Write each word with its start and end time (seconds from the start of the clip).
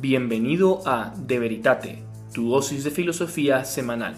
Bienvenido 0.00 0.80
a 0.86 1.12
De 1.14 1.38
Veritate, 1.38 2.02
tu 2.32 2.48
dosis 2.48 2.84
de 2.84 2.90
filosofía 2.90 3.66
semanal. 3.66 4.16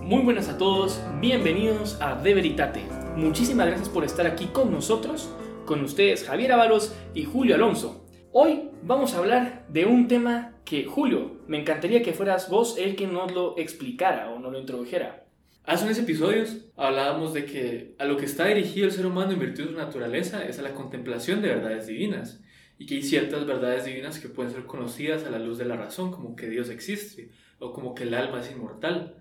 Muy 0.00 0.22
buenas 0.22 0.48
a 0.48 0.56
todos, 0.56 1.02
bienvenidos 1.20 2.00
a 2.00 2.14
De 2.14 2.32
Veritate. 2.32 2.80
Muchísimas 3.14 3.66
gracias 3.66 3.90
por 3.90 4.04
estar 4.04 4.26
aquí 4.26 4.46
con 4.46 4.72
nosotros, 4.72 5.30
con 5.66 5.84
ustedes 5.84 6.24
Javier 6.24 6.52
Ábalos 6.52 6.94
y 7.12 7.24
Julio 7.24 7.56
Alonso. 7.56 8.06
Hoy 8.32 8.70
vamos 8.82 9.12
a 9.12 9.18
hablar 9.18 9.66
de 9.68 9.84
un 9.84 10.08
tema 10.08 10.54
que, 10.64 10.86
Julio, 10.86 11.42
me 11.46 11.60
encantaría 11.60 12.02
que 12.02 12.14
fueras 12.14 12.48
vos 12.48 12.78
el 12.78 12.96
que 12.96 13.06
nos 13.06 13.32
lo 13.32 13.58
explicara 13.58 14.30
o 14.30 14.38
nos 14.38 14.50
lo 14.50 14.58
introdujera. 14.58 15.19
Hace 15.64 15.84
unos 15.84 15.98
episodios 15.98 16.56
hablábamos 16.76 17.34
de 17.34 17.44
que 17.44 17.94
a 17.98 18.06
lo 18.06 18.16
que 18.16 18.24
está 18.24 18.46
dirigido 18.46 18.86
el 18.86 18.92
ser 18.92 19.06
humano 19.06 19.32
en 19.32 19.38
virtud 19.38 19.64
de 19.64 19.70
su 19.70 19.76
naturaleza 19.76 20.44
es 20.46 20.58
a 20.58 20.62
la 20.62 20.72
contemplación 20.72 21.42
de 21.42 21.48
verdades 21.48 21.86
divinas 21.86 22.40
y 22.78 22.86
que 22.86 22.94
hay 22.94 23.02
ciertas 23.02 23.46
verdades 23.46 23.84
divinas 23.84 24.18
que 24.18 24.30
pueden 24.30 24.50
ser 24.50 24.64
conocidas 24.64 25.24
a 25.24 25.30
la 25.30 25.38
luz 25.38 25.58
de 25.58 25.66
la 25.66 25.76
razón, 25.76 26.10
como 26.12 26.34
que 26.34 26.48
Dios 26.48 26.70
existe 26.70 27.30
o 27.58 27.74
como 27.74 27.94
que 27.94 28.04
el 28.04 28.14
alma 28.14 28.40
es 28.40 28.50
inmortal. 28.50 29.16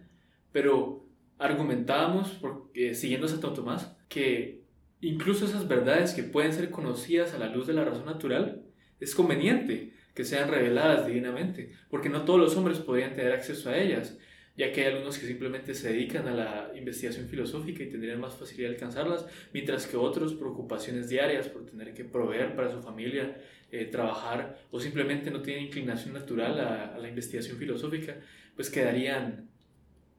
Pero 0.53 1.05
argumentábamos, 1.37 2.29
porque, 2.39 2.95
siguiendo 2.95 3.27
a 3.27 3.29
Santo 3.29 3.51
Tomás, 3.51 3.97
que 4.07 4.63
incluso 5.01 5.45
esas 5.45 5.67
verdades 5.67 6.13
que 6.13 6.23
pueden 6.23 6.53
ser 6.53 6.71
conocidas 6.71 7.33
a 7.33 7.37
la 7.37 7.49
luz 7.49 7.67
de 7.67 7.73
la 7.73 7.83
razón 7.83 8.05
natural, 8.05 8.63
es 9.01 9.13
conveniente 9.13 9.93
que 10.15 10.23
sean 10.23 10.49
reveladas 10.49 11.05
divinamente, 11.05 11.73
porque 11.89 12.09
no 12.09 12.23
todos 12.23 12.39
los 12.39 12.55
hombres 12.55 12.79
podrían 12.79 13.15
tener 13.15 13.33
acceso 13.33 13.69
a 13.69 13.77
ellas 13.77 14.17
ya 14.59 14.73
que 14.73 14.81
hay 14.81 14.87
algunos 14.91 15.17
que 15.17 15.25
simplemente 15.25 15.73
se 15.73 15.93
dedican 15.93 16.27
a 16.27 16.33
la 16.33 16.71
investigación 16.75 17.29
filosófica 17.29 17.81
y 17.81 17.89
tendrían 17.89 18.19
más 18.19 18.35
facilidad 18.35 18.67
de 18.67 18.75
alcanzarlas, 18.75 19.25
mientras 19.53 19.87
que 19.87 19.95
otros 19.95 20.33
preocupaciones 20.33 21.07
diarias 21.07 21.47
por 21.47 21.65
tener 21.65 21.93
que 21.93 22.03
proveer 22.03 22.57
para 22.57 22.69
su 22.69 22.81
familia, 22.81 23.41
eh, 23.71 23.85
trabajar 23.85 24.59
o 24.69 24.81
simplemente 24.81 25.31
no 25.31 25.41
tienen 25.41 25.67
inclinación 25.67 26.13
natural 26.13 26.59
a, 26.59 26.97
la 26.97 27.07
investigación 27.07 27.55
filosófica, 27.55 28.17
pues 28.57 28.69
quedarían, 28.69 29.49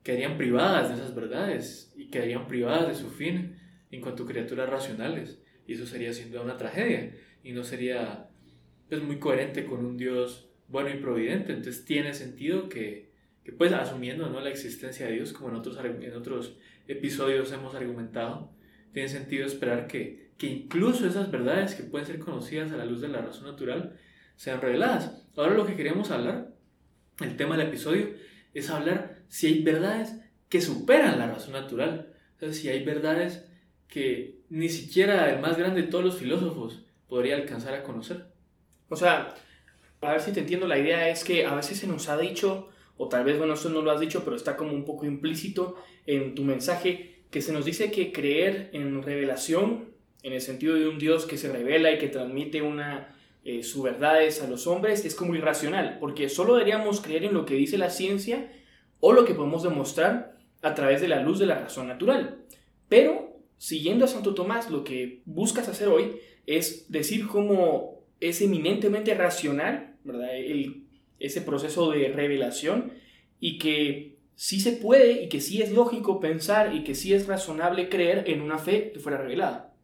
quedarían 0.02 0.38
privadas 0.38 0.88
de 0.88 0.94
esas 0.94 1.14
verdades 1.14 1.92
y 1.94 2.08
quedarían 2.08 2.48
privadas 2.48 2.88
de 2.88 2.94
su 2.94 3.10
fin 3.10 3.58
en 3.90 4.00
cuanto 4.00 4.22
a 4.22 4.26
criaturas 4.26 4.70
racionales. 4.70 5.42
Y 5.66 5.74
eso 5.74 5.84
sería 5.84 6.14
sin 6.14 6.30
duda 6.30 6.40
una 6.40 6.56
tragedia 6.56 7.14
y 7.44 7.52
no 7.52 7.62
sería 7.62 8.30
pues, 8.88 9.02
muy 9.02 9.18
coherente 9.18 9.66
con 9.66 9.84
un 9.84 9.98
Dios 9.98 10.48
bueno 10.66 10.88
y 10.88 10.96
providente. 10.96 11.52
Entonces 11.52 11.84
tiene 11.84 12.14
sentido 12.14 12.70
que 12.70 13.09
que 13.44 13.52
pues 13.52 13.72
asumiendo 13.72 14.28
¿no? 14.28 14.40
la 14.40 14.50
existencia 14.50 15.06
de 15.06 15.12
Dios, 15.12 15.32
como 15.32 15.50
en 15.50 15.56
otros, 15.56 15.78
en 15.82 16.14
otros 16.14 16.56
episodios 16.86 17.52
hemos 17.52 17.74
argumentado, 17.74 18.52
tiene 18.92 19.08
sentido 19.08 19.46
esperar 19.46 19.86
que, 19.86 20.32
que 20.36 20.46
incluso 20.46 21.06
esas 21.06 21.30
verdades 21.30 21.74
que 21.74 21.84
pueden 21.84 22.06
ser 22.06 22.18
conocidas 22.18 22.72
a 22.72 22.76
la 22.76 22.84
luz 22.84 23.00
de 23.00 23.08
la 23.08 23.20
razón 23.20 23.44
natural 23.44 23.96
sean 24.36 24.60
reveladas. 24.60 25.26
Ahora 25.36 25.54
lo 25.54 25.66
que 25.66 25.76
queríamos 25.76 26.10
hablar, 26.10 26.54
el 27.20 27.36
tema 27.36 27.56
del 27.56 27.68
episodio, 27.68 28.10
es 28.54 28.70
hablar 28.70 29.22
si 29.28 29.46
hay 29.46 29.62
verdades 29.62 30.20
que 30.48 30.60
superan 30.60 31.18
la 31.18 31.28
razón 31.28 31.52
natural, 31.52 32.12
o 32.36 32.40
sea, 32.40 32.52
si 32.52 32.68
hay 32.68 32.84
verdades 32.84 33.46
que 33.86 34.40
ni 34.48 34.68
siquiera 34.68 35.30
el 35.30 35.40
más 35.40 35.56
grande 35.56 35.82
de 35.82 35.88
todos 35.88 36.04
los 36.04 36.18
filósofos 36.18 36.84
podría 37.08 37.36
alcanzar 37.36 37.74
a 37.74 37.82
conocer. 37.82 38.26
O 38.88 38.96
sea, 38.96 39.34
a 40.00 40.12
ver 40.12 40.20
si 40.20 40.32
te 40.32 40.40
entiendo, 40.40 40.66
la 40.66 40.78
idea 40.78 41.08
es 41.08 41.24
que 41.24 41.46
a 41.46 41.54
veces 41.54 41.78
se 41.78 41.86
nos 41.86 42.08
ha 42.08 42.16
dicho 42.16 42.70
o 43.02 43.08
tal 43.08 43.24
vez, 43.24 43.38
bueno, 43.38 43.54
eso 43.54 43.70
no 43.70 43.80
lo 43.80 43.90
has 43.90 43.98
dicho, 43.98 44.24
pero 44.24 44.36
está 44.36 44.58
como 44.58 44.74
un 44.74 44.84
poco 44.84 45.06
implícito 45.06 45.76
en 46.04 46.34
tu 46.34 46.44
mensaje, 46.44 47.22
que 47.30 47.40
se 47.40 47.50
nos 47.50 47.64
dice 47.64 47.90
que 47.90 48.12
creer 48.12 48.68
en 48.74 49.02
revelación, 49.02 49.88
en 50.22 50.34
el 50.34 50.42
sentido 50.42 50.74
de 50.74 50.86
un 50.86 50.98
Dios 50.98 51.24
que 51.24 51.38
se 51.38 51.50
revela 51.50 51.90
y 51.90 51.98
que 51.98 52.08
transmite 52.08 52.60
una, 52.60 53.16
eh, 53.42 53.62
sus 53.62 53.84
verdades 53.84 54.42
a 54.42 54.50
los 54.50 54.66
hombres, 54.66 55.06
es 55.06 55.14
como 55.14 55.34
irracional, 55.34 55.96
porque 55.98 56.28
solo 56.28 56.56
deberíamos 56.56 57.00
creer 57.00 57.24
en 57.24 57.32
lo 57.32 57.46
que 57.46 57.54
dice 57.54 57.78
la 57.78 57.88
ciencia 57.88 58.52
o 59.00 59.14
lo 59.14 59.24
que 59.24 59.32
podemos 59.32 59.62
demostrar 59.62 60.36
a 60.60 60.74
través 60.74 61.00
de 61.00 61.08
la 61.08 61.22
luz 61.22 61.38
de 61.38 61.46
la 61.46 61.58
razón 61.58 61.88
natural. 61.88 62.44
Pero, 62.90 63.40
siguiendo 63.56 64.04
a 64.04 64.08
Santo 64.08 64.34
Tomás, 64.34 64.70
lo 64.70 64.84
que 64.84 65.22
buscas 65.24 65.70
hacer 65.70 65.88
hoy 65.88 66.16
es 66.44 66.92
decir 66.92 67.26
cómo 67.28 68.04
es 68.20 68.42
eminentemente 68.42 69.14
racional, 69.14 69.96
¿verdad? 70.04 70.36
El 70.36 70.89
ese 71.20 71.42
proceso 71.42 71.90
de 71.90 72.08
revelación 72.08 72.92
y 73.38 73.58
que 73.58 74.16
sí 74.34 74.58
se 74.58 74.72
puede 74.72 75.22
y 75.22 75.28
que 75.28 75.40
sí 75.40 75.60
es 75.60 75.70
lógico 75.70 76.18
pensar 76.18 76.74
y 76.74 76.82
que 76.82 76.94
sí 76.94 77.12
es 77.12 77.26
razonable 77.26 77.90
creer 77.90 78.24
en 78.26 78.40
una 78.40 78.58
fe 78.58 78.90
que 78.92 78.98
fuera 78.98 79.18
revelada. 79.18 79.74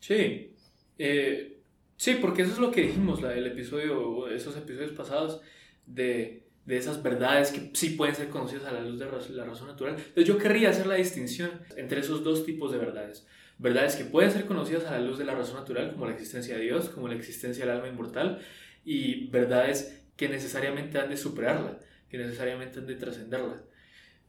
Sí, 0.00 0.54
eh, 0.98 1.58
sí, 1.96 2.16
porque 2.20 2.42
eso 2.42 2.52
es 2.52 2.58
lo 2.58 2.70
que 2.70 2.82
dijimos 2.82 3.20
la, 3.20 3.34
el 3.34 3.46
episodio, 3.46 4.28
esos 4.28 4.56
episodios 4.56 4.92
pasados 4.92 5.42
de, 5.86 6.46
de, 6.64 6.76
esas 6.78 7.02
verdades 7.02 7.52
que 7.52 7.70
sí 7.74 7.90
pueden 7.90 8.14
ser 8.14 8.30
conocidas 8.30 8.64
a 8.64 8.72
la 8.72 8.80
luz 8.80 8.98
de 8.98 9.04
la 9.34 9.44
razón 9.44 9.68
natural. 9.68 9.96
Entonces 9.96 10.24
yo 10.24 10.38
querría 10.38 10.70
hacer 10.70 10.86
la 10.86 10.94
distinción 10.94 11.50
entre 11.76 12.00
esos 12.00 12.24
dos 12.24 12.46
tipos 12.46 12.72
de 12.72 12.78
verdades. 12.78 13.26
Verdades 13.58 13.96
que 13.96 14.04
pueden 14.04 14.30
ser 14.30 14.46
conocidas 14.46 14.84
a 14.86 14.92
la 14.92 15.00
luz 15.00 15.18
de 15.18 15.24
la 15.24 15.34
razón 15.34 15.56
natural, 15.56 15.92
como 15.92 16.06
la 16.06 16.12
existencia 16.12 16.56
de 16.56 16.62
Dios, 16.62 16.88
como 16.88 17.08
la 17.08 17.16
existencia 17.16 17.66
del 17.66 17.74
alma 17.74 17.88
inmortal, 17.88 18.40
y 18.84 19.26
verdades 19.26 20.00
que 20.18 20.28
necesariamente 20.28 20.98
han 20.98 21.08
de 21.08 21.16
superarla, 21.16 21.78
que 22.10 22.18
necesariamente 22.18 22.80
han 22.80 22.86
de 22.86 22.96
trascenderla. 22.96 23.62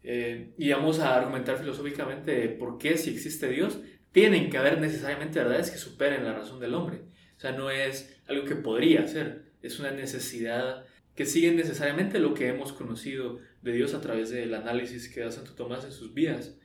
Eh, 0.03 0.53
y 0.57 0.69
vamos 0.71 0.99
a 0.99 1.15
argumentar 1.15 1.57
filosóficamente 1.57 2.47
por 2.47 2.77
qué 2.77 2.95
si 2.95 3.09
existe 3.09 3.49
Dios, 3.49 3.79
tienen 4.11 4.51
que 4.51 4.59
haber 4.59 4.79
necesariamente 4.79 5.39
verdades 5.39 5.71
que 5.71 5.79
superen 5.79 6.23
la 6.23 6.33
razón 6.33 6.59
del 6.59 6.75
hombre. 6.75 7.01
O 7.35 7.39
sea, 7.39 7.53
no 7.53 7.71
es 7.71 8.15
algo 8.27 8.45
que 8.45 8.55
podría 8.55 9.07
ser, 9.07 9.51
es 9.63 9.79
una 9.79 9.89
necesidad 9.89 10.85
que 11.15 11.25
sigue 11.25 11.51
necesariamente 11.51 12.19
lo 12.19 12.35
que 12.35 12.47
hemos 12.47 12.71
conocido 12.71 13.39
de 13.63 13.73
Dios 13.73 13.95
a 13.95 14.01
través 14.01 14.29
del 14.29 14.53
análisis 14.53 15.09
que 15.09 15.21
da 15.21 15.31
Santo 15.31 15.53
Tomás 15.53 15.85
en 15.85 15.91
sus 15.91 16.13
vidas. 16.13 16.55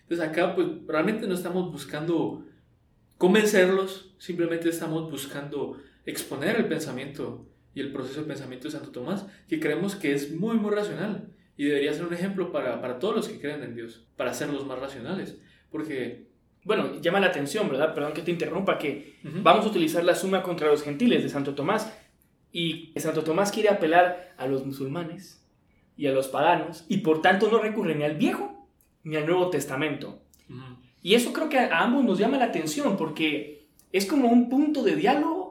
Entonces 0.00 0.28
acá 0.28 0.56
pues 0.56 0.66
realmente 0.88 1.28
no 1.28 1.34
estamos 1.34 1.70
buscando 1.70 2.44
convencerlos, 3.16 4.16
simplemente 4.18 4.68
estamos 4.68 5.08
buscando 5.08 5.80
exponer 6.04 6.56
el 6.56 6.66
pensamiento 6.66 7.51
y 7.74 7.80
el 7.80 7.92
proceso 7.92 8.20
de 8.20 8.26
pensamiento 8.26 8.68
de 8.68 8.72
Santo 8.72 8.90
Tomás, 8.90 9.26
que 9.48 9.60
creemos 9.60 9.96
que 9.96 10.12
es 10.12 10.32
muy, 10.32 10.56
muy 10.56 10.70
racional 10.70 11.28
y 11.56 11.64
debería 11.64 11.92
ser 11.92 12.06
un 12.06 12.14
ejemplo 12.14 12.52
para, 12.52 12.80
para 12.80 12.98
todos 12.98 13.16
los 13.16 13.28
que 13.28 13.40
creen 13.40 13.62
en 13.62 13.74
Dios, 13.74 14.06
para 14.16 14.30
hacerlos 14.30 14.66
más 14.66 14.78
racionales. 14.78 15.38
Porque 15.70 16.32
bueno, 16.64 17.00
llama 17.00 17.20
la 17.20 17.26
atención, 17.26 17.68
¿verdad? 17.68 17.94
Perdón 17.94 18.12
que 18.12 18.22
te 18.22 18.30
interrumpa, 18.30 18.78
que 18.78 19.16
vamos 19.42 19.66
a 19.66 19.68
utilizar 19.68 20.04
la 20.04 20.14
suma 20.14 20.42
contra 20.42 20.68
los 20.68 20.82
gentiles 20.82 21.22
de 21.22 21.28
Santo 21.28 21.54
Tomás. 21.54 21.92
Y 22.52 22.92
Santo 22.96 23.24
Tomás 23.24 23.50
quiere 23.50 23.68
apelar 23.68 24.34
a 24.36 24.46
los 24.46 24.64
musulmanes 24.64 25.44
y 25.96 26.06
a 26.06 26.12
los 26.12 26.28
paganos, 26.28 26.84
y 26.88 26.98
por 26.98 27.20
tanto 27.20 27.50
no 27.50 27.58
recurre 27.58 27.94
ni 27.94 28.04
al 28.04 28.16
Viejo 28.16 28.68
ni 29.04 29.16
al 29.16 29.26
Nuevo 29.26 29.50
Testamento. 29.50 30.22
Y 31.02 31.14
eso 31.14 31.32
creo 31.32 31.48
que 31.48 31.58
a 31.58 31.80
ambos 31.80 32.04
nos 32.04 32.18
llama 32.18 32.38
la 32.38 32.46
atención, 32.46 32.96
porque 32.96 33.66
es 33.90 34.06
como 34.06 34.28
un 34.28 34.48
punto 34.48 34.82
de 34.84 34.96
diálogo 34.96 35.41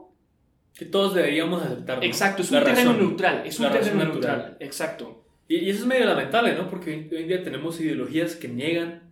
que 0.81 0.88
todos 0.88 1.14
deberíamos 1.14 1.62
aceptar. 1.62 2.03
Exacto, 2.03 2.42
es 2.42 2.50
un 2.50 2.64
terreno 2.64 2.94
neutral. 2.94 3.44
Es 3.46 3.59
un 3.59 3.72
terreno 3.72 4.03
neutral. 4.03 4.58
Exacto. 4.59 5.24
Y, 5.47 5.69
eso 5.69 5.81
es 5.81 5.86
medio 5.86 6.06
lamentable, 6.06 6.56
¿no? 6.56 6.68
Porque 6.72 7.08
hoy 7.12 7.22
en 7.22 7.28
día 7.28 7.44
tenemos 7.44 7.80
ideologías 7.80 8.36
que 8.36 8.47
niegan 8.47 9.03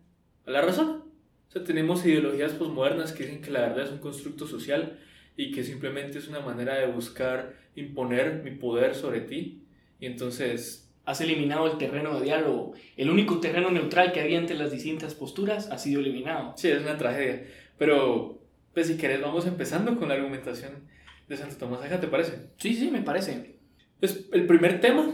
a 0.47 0.49
la 0.49 0.61
razón. 0.61 1.03
O 1.47 1.51
sea, 1.51 1.63
tenemos 1.63 2.03
ideologías 2.07 2.53
posmodernas 2.53 3.11
que 3.11 3.25
dicen 3.25 3.43
que 3.43 3.51
la 3.51 3.59
verdad 3.59 3.83
es 3.83 3.91
un 3.91 3.99
constructo 3.99 4.47
social 4.47 4.97
y 5.37 5.51
que 5.51 5.63
simplemente 5.63 6.17
es 6.17 6.27
una 6.27 6.39
manera 6.39 6.73
de 6.73 6.87
buscar 6.87 7.53
imponer 7.75 8.41
mi 8.43 8.49
poder 8.49 8.95
sobre 8.95 9.21
ti. 9.21 9.61
Y 9.99 10.07
entonces... 10.07 10.91
Has 11.05 11.21
eliminado 11.21 11.71
el 11.71 11.77
terreno 11.77 12.19
de 12.19 12.25
diálogo. 12.25 12.73
El 12.97 13.11
único 13.11 13.39
terreno 13.39 13.69
neutral 13.69 14.11
que 14.11 14.21
había 14.21 14.39
entre 14.39 14.57
las 14.57 14.71
distintas 14.71 15.13
posturas 15.13 15.69
ha 15.69 15.77
sido 15.77 16.01
eliminado. 16.01 16.53
Sí, 16.57 16.67
es 16.71 16.81
una 16.81 16.97
tragedia. 16.97 17.43
Pero, 17.77 18.41
pues 18.73 18.87
si 18.87 18.97
querés, 18.97 19.21
vamos 19.21 19.45
empezando 19.45 19.99
con 19.99 20.09
la 20.09 20.15
argumentación 20.15 20.89
de 21.29 21.37
Santo 21.37 21.55
Tomás 21.57 21.87
¿te 21.87 22.07
parece? 22.07 22.49
Sí, 22.57 22.73
sí, 22.73 22.89
me 22.91 23.03
parece. 23.03 23.59
Pues 23.99 24.27
el 24.33 24.47
primer 24.47 24.81
tema 24.81 25.13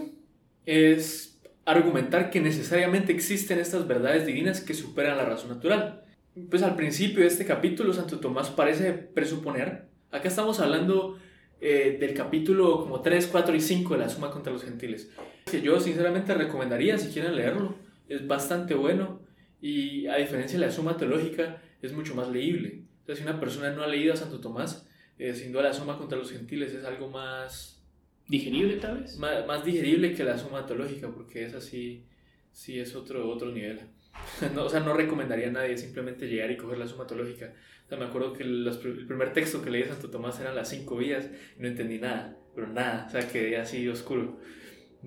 es 0.65 1.39
argumentar 1.65 2.29
que 2.29 2.39
necesariamente 2.39 3.11
existen 3.11 3.59
estas 3.59 3.87
verdades 3.87 4.25
divinas 4.25 4.61
que 4.61 4.73
superan 4.73 5.17
la 5.17 5.25
razón 5.25 5.49
natural. 5.49 6.03
Pues 6.49 6.63
al 6.63 6.75
principio 6.75 7.21
de 7.21 7.27
este 7.27 7.45
capítulo, 7.45 7.93
Santo 7.93 8.19
Tomás 8.19 8.49
parece 8.49 8.93
presuponer, 8.93 9.89
acá 10.11 10.27
estamos 10.27 10.59
hablando 10.59 11.17
eh, 11.59 11.97
del 11.99 12.13
capítulo 12.13 12.79
como 12.79 13.01
3, 13.01 13.27
4 13.27 13.55
y 13.55 13.61
5 13.61 13.93
de 13.93 13.99
la 13.99 14.09
Suma 14.09 14.31
contra 14.31 14.53
los 14.53 14.63
Gentiles, 14.63 15.11
que 15.49 15.61
yo 15.61 15.79
sinceramente 15.79 16.33
recomendaría 16.33 16.97
si 16.97 17.11
quieren 17.11 17.35
leerlo, 17.35 17.75
es 18.07 18.25
bastante 18.27 18.73
bueno 18.73 19.21
y 19.61 20.07
a 20.07 20.17
diferencia 20.17 20.59
de 20.59 20.65
la 20.65 20.71
Suma 20.71 20.97
Teológica 20.97 21.61
es 21.81 21.93
mucho 21.93 22.15
más 22.15 22.29
leíble. 22.29 22.83
Sea, 23.05 23.15
si 23.15 23.23
una 23.23 23.39
persona 23.39 23.71
no 23.71 23.83
ha 23.83 23.87
leído 23.87 24.13
a 24.13 24.17
Santo 24.17 24.39
Tomás, 24.39 24.87
eh, 25.17 25.33
sin 25.33 25.51
duda 25.51 25.63
la 25.63 25.73
suma 25.73 25.97
contra 25.97 26.17
los 26.17 26.31
gentiles 26.31 26.73
es 26.73 26.85
algo 26.85 27.09
más... 27.09 27.83
¿Digerible 28.27 28.77
tal 28.77 29.01
vez? 29.01 29.17
Más, 29.17 29.63
digerible 29.63 30.13
que 30.13 30.23
la 30.23 30.37
suma 30.37 30.65
teológica, 30.65 31.09
porque 31.09 31.45
es 31.45 31.53
así, 31.53 32.05
sí 32.51 32.79
es 32.79 32.95
otro, 32.95 33.29
otro 33.29 33.51
nivel. 33.51 33.79
No, 34.55 34.65
o 34.65 34.69
sea, 34.69 34.79
no 34.79 34.93
recomendaría 34.93 35.49
a 35.49 35.51
nadie 35.51 35.77
simplemente 35.77 36.27
llegar 36.27 36.49
y 36.49 36.57
coger 36.57 36.77
la 36.77 36.87
suma 36.87 37.05
teológica. 37.05 37.53
O 37.85 37.89
sea, 37.89 37.97
me 37.97 38.05
acuerdo 38.05 38.33
que 38.33 38.43
los, 38.43 38.83
el 38.83 39.05
primer 39.05 39.33
texto 39.33 39.61
que 39.61 39.69
leí 39.69 39.83
de 39.83 39.89
Santo 39.89 40.09
Tomás 40.09 40.39
eran 40.39 40.55
las 40.55 40.69
cinco 40.69 40.97
vías 40.97 41.29
y 41.57 41.61
no 41.61 41.67
entendí 41.67 41.99
nada, 41.99 42.35
pero 42.55 42.67
nada, 42.67 43.05
o 43.07 43.11
sea, 43.11 43.27
quedé 43.27 43.57
así 43.57 43.87
oscuro. 43.87 44.39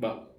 Va. 0.02 0.30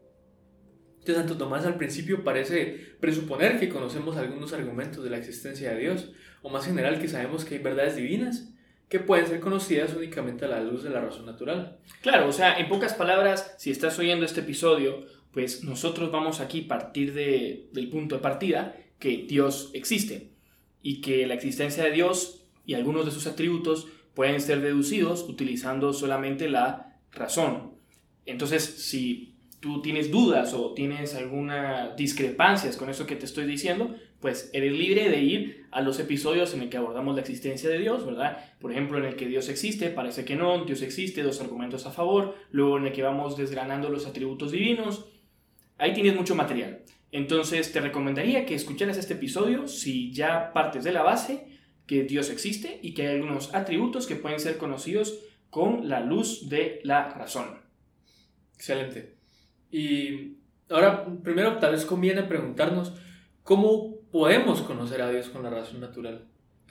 Entonces, 1.00 1.16
Santo 1.16 1.38
Tomás 1.38 1.66
al 1.66 1.77
principio 1.77 2.24
parece 2.24 2.95
presuponer 3.01 3.60
que 3.60 3.69
conocemos 3.69 4.16
algunos 4.16 4.54
argumentos 4.54 5.04
de 5.04 5.10
la 5.10 5.18
existencia 5.18 5.71
de 5.71 5.80
Dios, 5.80 6.13
o 6.42 6.50
más 6.50 6.66
general 6.66 7.00
que 7.00 7.07
sabemos 7.10 7.44
que 7.44 7.56
hay 7.56 7.62
verdades 7.62 7.98
divinas 7.98 8.54
que 8.89 9.00
pueden 9.00 9.27
ser 9.27 9.39
conocidas 9.39 9.94
únicamente 9.95 10.45
a 10.45 10.47
la 10.47 10.62
luz 10.62 10.83
de 10.83 10.89
la 10.89 11.00
razón 11.00 11.25
natural. 11.25 11.77
Claro, 12.01 12.27
o 12.27 12.31
sea, 12.31 12.59
en 12.59 12.68
pocas 12.68 12.94
palabras, 12.95 13.56
si 13.57 13.69
estás 13.69 13.97
oyendo 14.00 14.25
este 14.25 14.41
episodio, 14.41 15.06
pues 15.31 15.63
nosotros 15.63 16.12
vamos 16.12 16.39
aquí 16.39 16.65
a 16.65 16.68
partir 16.68 17.13
de, 17.13 17.69
del 17.71 17.89
punto 17.89 18.15
de 18.15 18.21
partida 18.21 18.75
que 18.97 19.25
Dios 19.27 19.69
existe 19.74 20.31
y 20.81 21.01
que 21.01 21.27
la 21.27 21.36
existencia 21.36 21.83
de 21.83 21.91
Dios 21.91 22.45
y 22.65 22.74
algunos 22.74 23.06
de 23.06 23.12
sus 23.12 23.27
atributos 23.27 23.88
pueden 24.15 24.41
ser 24.41 24.62
deducidos 24.62 25.24
utilizando 25.30 25.94
solamente 25.94 26.50
la 26.50 26.97
razón. 27.12 27.75
Entonces, 28.25 28.63
si 28.63 29.35
tú 29.59 29.81
tienes 29.81 30.09
dudas 30.09 30.53
o 30.53 30.74
tienes 30.74 31.15
algunas 31.15 31.95
discrepancias 31.95 32.75
con 32.75 32.89
eso 32.89 33.06
que 33.06 33.15
te 33.15 33.25
estoy 33.25 33.45
diciendo, 33.45 33.95
pues 34.19 34.50
eres 34.54 34.74
libre 34.74 35.10
de 35.10 35.21
ir 35.21 35.66
a 35.71 35.81
los 35.81 36.00
episodios 36.00 36.54
en 36.54 36.62
el 36.62 36.69
que 36.69 36.77
abordamos 36.77 37.16
la 37.16 37.21
existencia 37.21 37.69
de 37.69 37.80
Dios, 37.80 38.06
¿verdad? 38.06 38.38
Por 38.60 38.71
ejemplo, 38.71 38.98
en 38.98 39.06
el 39.06 39.16
que 39.16 39.27
Dios 39.27 39.48
existe, 39.50 39.89
parece 39.89 40.25
que 40.25 40.36
no, 40.36 40.66
Dios 40.66 40.81
existe, 40.81 41.24
dos 41.24 41.39
argumentos 41.42 41.86
a 41.86 41.92
favor, 41.92 42.36
luego 42.51 42.77
en 42.77 42.88
el 42.88 42.92
que 42.92 43.04
vamos 43.04 43.38
desgranando 43.38 43.89
los 43.89 44.06
atributos 44.06 44.51
divinos, 44.51 45.06
ahí 45.77 45.94
tienes 45.94 46.16
mucho 46.16 46.36
material. 46.36 46.81
Entonces 47.12 47.71
te 47.71 47.81
recomendaría 47.81 48.45
que 48.45 48.56
escucharas 48.56 48.98
este 48.98 49.13
episodio 49.13 49.68
si 49.68 50.12
ya 50.12 50.51
partes 50.54 50.83
de 50.83 50.92
la 50.92 51.01
base 51.01 51.48
que 51.88 52.04
Dios 52.04 52.30
existe 52.30 52.80
y 52.83 52.94
que 52.94 53.07
hay 53.07 53.16
algunos 53.16 53.54
atributos 53.56 54.06
que 54.06 54.16
pueden 54.16 54.39
ser 54.39 54.57
conocidos 54.57 55.19
con 55.50 55.89
la 55.89 56.01
luz 56.01 56.50
de 56.50 56.81
la 56.83 57.10
razón. 57.10 57.62
Excelente. 58.56 59.16
Y 59.71 60.36
ahora, 60.69 61.06
primero 61.24 61.57
tal 61.57 61.71
vez 61.71 61.86
conviene 61.86 62.24
preguntarnos 62.24 62.94
cómo 63.44 63.99
podemos 64.11 64.61
conocer 64.61 65.01
a 65.01 65.09
Dios 65.09 65.29
con 65.29 65.44
la 65.44 65.50
razón 65.50 65.79
natural. 65.79 66.25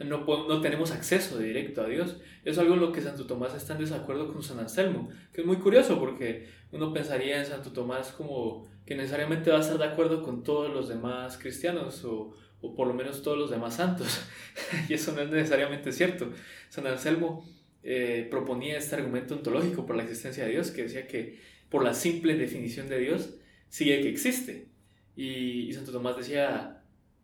No, 0.05 0.25
no 0.25 0.61
tenemos 0.61 0.93
acceso 0.93 1.39
directo 1.39 1.83
a 1.83 1.87
Dios. 1.87 2.19
Es 2.45 2.57
algo 2.59 2.75
en 2.75 2.81
lo 2.81 2.93
que 2.93 3.01
Santo 3.01 3.27
Tomás 3.27 3.55
está 3.55 3.75
en 3.75 3.81
desacuerdo 3.81 4.33
con 4.33 4.43
San 4.43 4.61
Anselmo, 4.61 5.09
que 5.33 5.41
es 5.41 5.47
muy 5.47 5.57
curioso 5.57 5.99
porque 5.99 6.49
uno 6.71 6.93
pensaría 6.93 7.39
en 7.39 7.47
Santo 7.47 7.73
Tomás 7.73 8.13
como 8.13 8.69
que 8.87 8.95
necesariamente 8.95 9.51
va 9.51 9.59
a 9.59 9.61
estar 9.61 9.77
de 9.77 9.85
acuerdo 9.85 10.23
con 10.23 10.45
todos 10.45 10.73
los 10.73 10.89
demás 10.89 11.37
cristianos 11.37 12.05
o, 12.05 12.33
o 12.61 12.75
por 12.75 12.87
lo 12.87 12.95
menos 12.95 13.23
todos 13.23 13.39
los 13.39 13.51
demás 13.51 13.75
santos. 13.75 14.21
y 14.89 14.95
eso 14.95 15.13
no 15.13 15.23
es 15.23 15.31
necesariamente 15.31 15.93
cierto. 15.93 16.31
San 16.69 16.87
Anselmo 16.87 17.45
eh, 17.83 18.27
proponía 18.31 18.77
este 18.77 18.97
argumento 18.97 19.35
ontológico 19.35 19.87
por 19.87 19.97
la 19.97 20.03
existencia 20.03 20.45
de 20.45 20.51
Dios, 20.51 20.71
que 20.71 20.83
decía 20.83 21.07
que 21.07 21.39
por 21.71 21.85
la 21.85 21.95
simple 21.95 22.35
definición 22.35 22.89
de 22.89 22.99
Dios 22.99 23.35
sigue 23.69 24.01
que 24.01 24.09
existe. 24.09 24.67
Y, 25.17 25.73
Santo 25.73 25.93
Tomás 25.93 26.17
decía, 26.17 26.78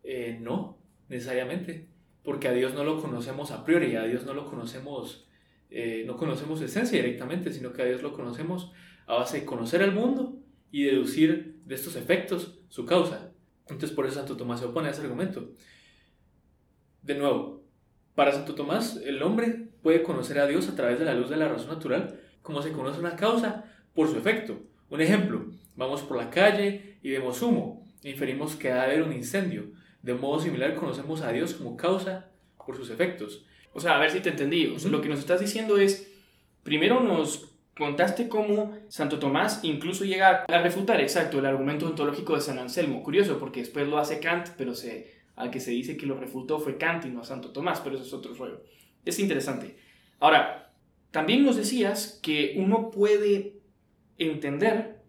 eh, 0.04 0.38
no, 0.40 0.78
necesariamente, 1.08 1.88
porque 2.22 2.48
a 2.48 2.52
Dios 2.52 2.74
no 2.74 2.84
lo 2.84 3.00
conocemos 3.00 3.50
a 3.50 3.64
priori, 3.64 3.96
a 3.96 4.04
Dios 4.04 4.24
no 4.24 4.34
lo 4.34 4.48
conocemos, 4.48 5.26
eh, 5.70 6.04
no 6.06 6.16
conocemos 6.16 6.58
su 6.58 6.66
esencia 6.66 6.98
directamente, 6.98 7.52
sino 7.52 7.72
que 7.72 7.82
a 7.82 7.86
Dios 7.86 8.02
lo 8.02 8.12
conocemos 8.12 8.72
a 9.06 9.14
base 9.14 9.40
de 9.40 9.46
conocer 9.46 9.82
al 9.82 9.92
mundo 9.92 10.38
y 10.70 10.84
deducir 10.84 11.60
de 11.64 11.74
estos 11.74 11.96
efectos 11.96 12.60
su 12.68 12.84
causa. 12.86 13.32
Entonces 13.62 13.92
por 13.92 14.06
eso 14.06 14.16
Santo 14.16 14.36
Tomás 14.36 14.60
se 14.60 14.66
opone 14.66 14.88
a 14.88 14.90
ese 14.90 15.02
argumento. 15.02 15.50
De 17.02 17.14
nuevo, 17.14 17.64
para 18.14 18.32
Santo 18.32 18.54
Tomás 18.54 18.96
el 18.96 19.22
hombre 19.22 19.68
puede 19.82 20.02
conocer 20.02 20.38
a 20.38 20.46
Dios 20.46 20.68
a 20.68 20.74
través 20.74 20.98
de 20.98 21.04
la 21.04 21.14
luz 21.14 21.30
de 21.30 21.36
la 21.36 21.48
razón 21.48 21.68
natural, 21.68 22.20
como 22.42 22.62
se 22.62 22.72
conoce 22.72 23.00
una 23.00 23.16
causa 23.16 23.64
por 23.94 24.08
su 24.08 24.18
efecto. 24.18 24.60
Un 24.90 25.00
ejemplo, 25.00 25.46
vamos 25.76 26.02
por 26.02 26.16
la 26.16 26.30
calle 26.30 26.98
y 27.02 27.10
vemos 27.10 27.40
humo 27.42 27.86
e 28.02 28.10
inferimos 28.10 28.56
que 28.56 28.70
ha 28.70 28.76
de 28.76 28.82
haber 28.82 29.02
un 29.02 29.12
incendio. 29.12 29.72
De 30.04 30.14
modo 30.14 30.38
similar 30.38 30.74
conocemos 30.74 31.22
a 31.22 31.32
Dios 31.32 31.54
como 31.54 31.76
causa 31.76 32.30
por 32.64 32.76
sus 32.76 32.90
efectos. 32.90 33.44
O 33.72 33.80
sea, 33.80 33.96
a 33.96 33.98
ver 33.98 34.10
si 34.10 34.20
te 34.20 34.28
entendí. 34.28 34.66
Lo 34.88 35.00
que 35.00 35.08
nos 35.08 35.18
estás 35.18 35.40
diciendo 35.40 35.78
es, 35.78 36.12
primero 36.62 37.00
nos 37.00 37.54
Contaste 37.76 38.28
cómo 38.28 38.78
Santo 38.88 39.18
Tomás 39.18 39.64
incluso 39.64 40.04
llega 40.04 40.44
a 40.46 40.62
refutar, 40.62 41.00
exacto, 41.00 41.40
el 41.40 41.46
argumento 41.46 41.86
ontológico 41.86 42.36
de 42.36 42.40
San 42.40 42.58
Anselmo. 42.60 43.02
Curioso, 43.02 43.38
porque 43.40 43.60
después 43.60 43.88
lo 43.88 43.98
hace 43.98 44.20
Kant, 44.20 44.50
pero 44.56 44.74
se, 44.74 45.12
al 45.34 45.50
que 45.50 45.58
se 45.58 45.72
dice 45.72 45.96
que 45.96 46.06
lo 46.06 46.16
refutó 46.16 46.60
fue 46.60 46.78
Kant 46.78 47.04
y 47.04 47.08
no 47.08 47.24
Santo 47.24 47.50
Tomás, 47.50 47.80
pero 47.80 47.96
eso 47.96 48.04
es 48.04 48.12
otro 48.12 48.32
rollo. 48.34 48.62
Es 49.04 49.18
interesante. 49.18 49.76
Ahora, 50.20 50.72
también 51.10 51.44
nos 51.44 51.56
decías 51.56 52.20
que 52.22 52.54
uno 52.58 52.90
puede 52.90 53.58
entender 54.18 55.02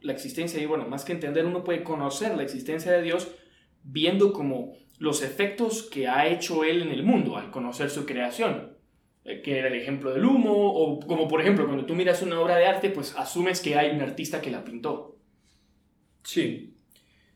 la 0.00 0.12
existencia, 0.12 0.62
y 0.62 0.66
bueno, 0.66 0.86
más 0.86 1.04
que 1.04 1.12
entender, 1.12 1.46
uno 1.46 1.64
puede 1.64 1.82
conocer 1.82 2.36
la 2.36 2.44
existencia 2.44 2.92
de 2.92 3.02
Dios 3.02 3.28
viendo 3.82 4.32
como 4.32 4.74
los 4.98 5.22
efectos 5.22 5.82
que 5.82 6.08
ha 6.08 6.26
hecho 6.28 6.64
Él 6.64 6.82
en 6.82 6.90
el 6.90 7.02
mundo 7.02 7.36
al 7.36 7.50
conocer 7.50 7.90
su 7.90 8.04
creación. 8.06 8.78
Eh, 9.28 9.42
que 9.42 9.58
era 9.58 9.68
el 9.68 9.74
ejemplo 9.74 10.10
del 10.10 10.24
humo, 10.24 10.52
o 10.54 11.00
como 11.00 11.28
por 11.28 11.42
ejemplo 11.42 11.66
cuando 11.66 11.84
tú 11.84 11.94
miras 11.94 12.22
una 12.22 12.40
obra 12.40 12.56
de 12.56 12.64
arte, 12.64 12.88
pues 12.88 13.14
asumes 13.14 13.60
que 13.60 13.76
hay 13.76 13.94
un 13.94 14.00
artista 14.00 14.40
que 14.40 14.50
la 14.50 14.64
pintó. 14.64 15.18
Sí, 16.24 16.74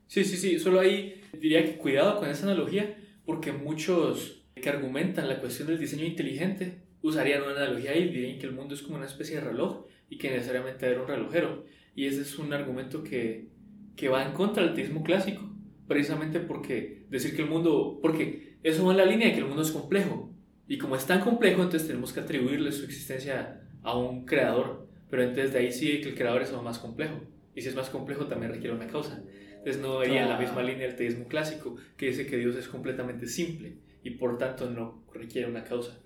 sí, 0.06 0.24
sí, 0.24 0.38
sí, 0.38 0.58
solo 0.58 0.80
ahí 0.80 1.20
diría 1.38 1.62
que 1.64 1.76
cuidado 1.76 2.18
con 2.18 2.30
esa 2.30 2.46
analogía, 2.46 2.96
porque 3.26 3.52
muchos 3.52 4.42
que 4.54 4.70
argumentan 4.70 5.28
la 5.28 5.38
cuestión 5.38 5.68
del 5.68 5.78
diseño 5.78 6.06
inteligente 6.06 6.82
usarían 7.02 7.42
una 7.42 7.56
analogía 7.56 7.94
y 7.94 8.08
dirían 8.08 8.38
que 8.38 8.46
el 8.46 8.52
mundo 8.52 8.74
es 8.74 8.80
como 8.80 8.96
una 8.96 9.06
especie 9.06 9.36
de 9.36 9.42
reloj 9.42 9.86
y 10.08 10.16
que 10.16 10.30
necesariamente 10.30 10.86
era 10.86 11.02
un 11.02 11.08
relojero. 11.08 11.66
Y 11.94 12.06
ese 12.06 12.22
es 12.22 12.38
un 12.38 12.54
argumento 12.54 13.02
que, 13.02 13.48
que 13.96 14.08
va 14.08 14.24
en 14.24 14.32
contra 14.32 14.62
del 14.62 14.74
teísmo 14.74 15.02
clásico, 15.02 15.42
precisamente 15.86 16.40
porque 16.40 17.06
decir 17.10 17.34
que 17.36 17.42
el 17.42 17.48
mundo, 17.48 17.98
porque 18.00 18.56
eso 18.62 18.84
va 18.84 18.92
en 18.92 18.98
la 18.98 19.04
línea 19.04 19.28
de 19.28 19.34
que 19.34 19.40
el 19.40 19.46
mundo 19.46 19.62
es 19.62 19.70
complejo, 19.70 20.32
y 20.72 20.78
como 20.78 20.96
es 20.96 21.06
tan 21.06 21.20
complejo, 21.20 21.62
entonces 21.62 21.86
tenemos 21.86 22.12
que 22.12 22.20
atribuirle 22.20 22.72
su 22.72 22.84
existencia 22.84 23.60
a 23.82 23.96
un 23.96 24.24
creador. 24.24 24.88
Pero 25.10 25.22
entonces 25.24 25.52
de 25.52 25.58
ahí 25.58 25.72
sí 25.72 26.00
que 26.00 26.10
el 26.10 26.14
creador 26.14 26.42
es 26.42 26.52
aún 26.52 26.64
más 26.64 26.78
complejo. 26.78 27.20
Y 27.54 27.60
si 27.60 27.68
es 27.68 27.74
más 27.74 27.90
complejo, 27.90 28.26
también 28.26 28.52
requiere 28.52 28.74
una 28.74 28.86
causa. 28.86 29.22
Entonces 29.58 29.82
no 29.82 30.02
iría 30.02 30.22
en 30.22 30.30
la 30.30 30.38
misma 30.38 30.62
línea 30.62 30.86
del 30.86 30.96
teísmo 30.96 31.28
clásico, 31.28 31.76
que 31.96 32.06
dice 32.06 32.26
que 32.26 32.38
Dios 32.38 32.56
es 32.56 32.68
completamente 32.68 33.26
simple 33.26 33.76
y 34.02 34.10
por 34.10 34.38
tanto 34.38 34.70
no 34.70 35.04
requiere 35.12 35.46
una 35.46 35.62
causa, 35.62 36.00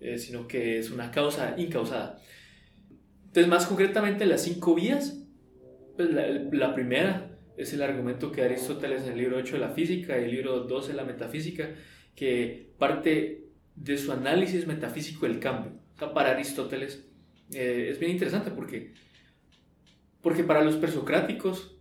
eh, 0.00 0.18
sino 0.18 0.46
que 0.46 0.78
es 0.78 0.90
una 0.90 1.10
causa 1.10 1.54
incausada. 1.56 2.20
Entonces, 3.26 3.48
más 3.48 3.66
concretamente, 3.66 4.26
las 4.26 4.42
cinco 4.42 4.74
vías, 4.74 5.24
pues 5.96 6.10
la, 6.10 6.26
la, 6.26 6.74
primera 6.74 7.29
es 7.62 7.72
el 7.72 7.82
argumento 7.82 8.32
que 8.32 8.42
Aristóteles 8.42 9.02
en 9.02 9.12
el 9.12 9.18
libro 9.18 9.36
8 9.36 9.54
de 9.54 9.60
la 9.60 9.70
física 9.70 10.18
y 10.18 10.24
el 10.24 10.30
libro 10.30 10.60
12 10.60 10.88
de 10.88 10.94
la 10.94 11.04
metafísica, 11.04 11.70
que 12.14 12.70
parte 12.78 13.44
de 13.76 13.98
su 13.98 14.12
análisis 14.12 14.66
metafísico 14.66 15.26
del 15.26 15.38
cambio. 15.38 15.72
para 16.14 16.30
Aristóteles 16.30 17.04
eh, 17.52 17.88
es 17.90 17.98
bien 17.98 18.12
interesante 18.12 18.50
porque, 18.50 18.94
porque 20.22 20.44
para 20.44 20.62
los 20.62 20.76
presocráticos, 20.76 21.76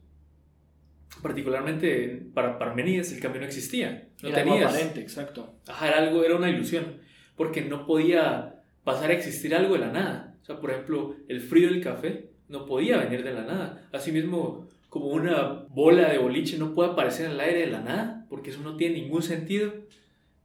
particularmente 1.21 2.27
para 2.33 2.57
Parmenides, 2.57 3.11
el 3.13 3.19
cambio 3.19 3.41
no 3.41 3.47
existía. 3.47 4.09
No 4.21 4.29
era 4.29 4.43
tenías, 4.43 4.71
aparente, 4.71 5.01
exacto. 5.01 5.55
era 5.67 5.97
algo, 5.97 6.23
era 6.23 6.35
una 6.35 6.49
ilusión, 6.49 6.97
porque 7.35 7.61
no 7.61 7.85
podía 7.85 8.61
pasar 8.83 9.11
a 9.11 9.13
existir 9.13 9.55
algo 9.55 9.73
de 9.73 9.79
la 9.79 9.91
nada. 9.91 10.37
O 10.41 10.45
sea, 10.45 10.59
por 10.59 10.71
ejemplo, 10.71 11.15
el 11.27 11.41
frío 11.41 11.69
del 11.69 11.83
café 11.83 12.29
no 12.47 12.65
podía 12.65 12.97
venir 12.97 13.23
de 13.23 13.33
la 13.33 13.43
nada. 13.43 13.87
Asimismo, 13.91 14.68
como 14.89 15.07
una 15.07 15.65
bola 15.69 16.09
de 16.09 16.17
boliche 16.17 16.57
no 16.57 16.73
puede 16.73 16.91
aparecer 16.91 17.27
en 17.27 17.33
el 17.33 17.39
aire 17.39 17.59
de 17.61 17.67
la 17.67 17.81
nada, 17.81 18.25
porque 18.29 18.49
eso 18.49 18.61
no 18.61 18.75
tiene 18.75 19.01
ningún 19.01 19.21
sentido 19.21 19.71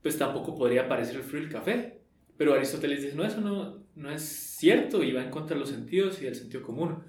pues 0.05 0.19
tampoco 0.19 0.55
podría 0.55 0.83
aparecer 0.83 1.15
el 1.15 1.23
frío 1.23 1.41
del 1.41 1.51
café. 1.51 2.01
Pero 2.37 2.53
Aristóteles 2.53 3.01
dice, 3.01 3.15
no, 3.15 3.25
eso 3.25 3.41
no, 3.41 3.87
no 3.95 4.11
es 4.11 4.21
cierto 4.21 5.03
y 5.03 5.11
va 5.11 5.23
en 5.23 5.31
contra 5.31 5.55
de 5.55 5.61
los 5.61 5.71
sentidos 5.71 6.21
y 6.21 6.25
del 6.25 6.35
sentido 6.35 6.61
común. 6.61 7.01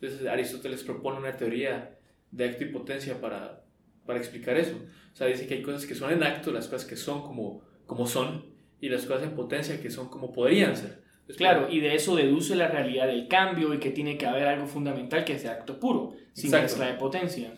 Entonces 0.00 0.26
Aristóteles 0.26 0.82
propone 0.82 1.20
una 1.20 1.36
teoría 1.36 1.96
de 2.32 2.44
acto 2.46 2.64
y 2.64 2.72
potencia 2.72 3.20
para, 3.20 3.62
para 4.04 4.18
explicar 4.18 4.56
eso. 4.56 4.74
O 5.12 5.16
sea, 5.16 5.28
dice 5.28 5.46
que 5.46 5.54
hay 5.54 5.62
cosas 5.62 5.86
que 5.86 5.94
son 5.94 6.10
en 6.10 6.24
acto, 6.24 6.50
las 6.50 6.66
cosas 6.66 6.88
que 6.88 6.96
son 6.96 7.22
como, 7.22 7.62
como 7.86 8.08
son, 8.08 8.46
y 8.80 8.88
las 8.88 9.06
cosas 9.06 9.22
en 9.28 9.36
potencia 9.36 9.80
que 9.80 9.88
son 9.88 10.08
como 10.08 10.32
podrían 10.32 10.76
ser. 10.76 11.04
Claro, 11.36 11.68
y 11.70 11.80
de 11.80 11.94
eso 11.94 12.16
deduce 12.16 12.56
la 12.56 12.68
realidad 12.68 13.06
del 13.06 13.28
cambio 13.28 13.74
y 13.74 13.78
que 13.78 13.90
tiene 13.90 14.16
que 14.16 14.26
haber 14.26 14.46
algo 14.46 14.66
fundamental 14.66 15.24
que 15.24 15.38
sea 15.38 15.52
acto 15.52 15.78
puro, 15.78 16.14
sin 16.32 16.50
mezcla 16.50 16.86
de 16.86 16.94
potencia. 16.94 17.52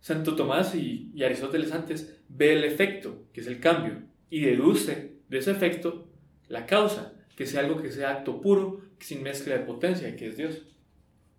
Santo 0.00 0.34
Tomás 0.34 0.74
y, 0.74 1.10
y 1.14 1.22
Aristóteles 1.22 1.72
antes 1.72 2.20
ve 2.28 2.54
el 2.54 2.64
efecto, 2.64 3.26
que 3.32 3.40
es 3.40 3.46
el 3.46 3.60
cambio, 3.60 4.02
y 4.30 4.40
deduce 4.40 5.12
de 5.28 5.38
ese 5.38 5.52
efecto 5.52 6.08
la 6.48 6.66
causa, 6.66 7.14
que 7.36 7.46
sea 7.46 7.60
algo 7.60 7.80
que 7.80 7.90
sea 7.90 8.10
acto 8.10 8.40
puro, 8.40 8.80
sin 8.98 9.22
mezcla 9.22 9.56
de 9.56 9.64
potencia, 9.64 10.16
que 10.16 10.28
es 10.28 10.36
Dios. 10.36 10.62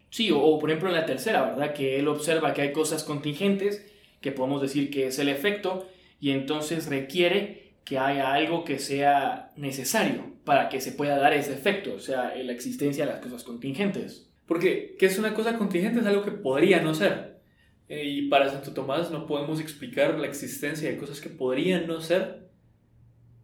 Sí, 0.09 0.29
o, 0.31 0.59
por 0.59 0.69
ejemplo 0.69 0.89
en 0.89 0.95
la 0.95 1.05
tercera, 1.05 1.43
¿verdad? 1.43 1.73
Que 1.73 1.99
él 1.99 2.07
observa 2.07 2.53
que 2.53 2.61
hay 2.61 2.71
cosas 2.71 3.03
contingentes 3.03 3.85
que 4.21 4.31
podemos 4.31 4.61
decir 4.61 4.89
que 4.89 5.07
es 5.07 5.19
el 5.19 5.29
efecto, 5.29 5.87
y 6.19 6.31
entonces 6.31 6.87
requiere 6.87 7.73
que 7.83 7.97
haya 7.97 8.33
algo 8.33 8.63
que 8.63 8.79
sea 8.79 9.51
necesario 9.57 10.32
para 10.43 10.69
que 10.69 10.81
se 10.81 10.91
pueda 10.91 11.17
dar 11.17 11.33
ese 11.33 11.53
efecto, 11.53 11.93
o 11.93 11.99
sea, 11.99 12.35
la 12.35 12.51
existencia 12.51 13.05
de 13.05 13.11
las 13.11 13.21
cosas 13.21 13.43
contingentes. 13.43 14.29
Porque, 14.45 14.95
¿qué 14.99 15.05
es 15.05 15.17
una 15.17 15.33
cosa 15.33 15.57
contingente? 15.57 15.99
Es 15.99 16.05
algo 16.05 16.23
que 16.23 16.31
podría 16.31 16.81
no 16.81 16.93
ser. 16.93 17.39
Eh, 17.87 18.05
y 18.05 18.29
para 18.29 18.49
Santo 18.49 18.73
Tomás 18.73 19.11
no 19.11 19.25
podemos 19.25 19.59
explicar 19.59 20.19
la 20.19 20.27
existencia 20.27 20.89
de 20.89 20.97
cosas 20.97 21.21
que 21.21 21.29
podrían 21.29 21.87
no 21.87 22.01
ser 22.01 22.49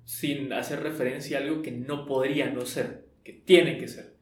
sin 0.05 0.51
hacer 0.53 0.81
referencia 0.81 1.37
a 1.37 1.41
algo 1.41 1.61
que 1.61 1.71
no 1.71 2.05
podría 2.05 2.49
no 2.49 2.65
ser, 2.65 3.05
que 3.23 3.33
tiene 3.33 3.77
que 3.77 3.87
ser. 3.87 4.15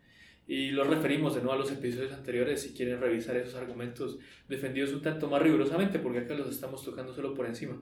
Y 0.45 0.71
lo 0.71 0.83
referimos 0.83 1.35
de 1.35 1.41
nuevo 1.41 1.53
a 1.53 1.57
los 1.57 1.71
episodios 1.71 2.13
anteriores 2.13 2.61
si 2.61 2.73
quieren 2.73 3.01
revisar 3.01 3.35
esos 3.37 3.55
argumentos 3.55 4.17
defendidos 4.47 4.93
un 4.93 5.01
tanto 5.01 5.29
más 5.29 5.41
rigurosamente, 5.41 5.99
porque 5.99 6.19
acá 6.19 6.35
los 6.35 6.49
estamos 6.49 6.83
tocando 6.83 7.13
solo 7.13 7.33
por 7.33 7.45
encima. 7.45 7.81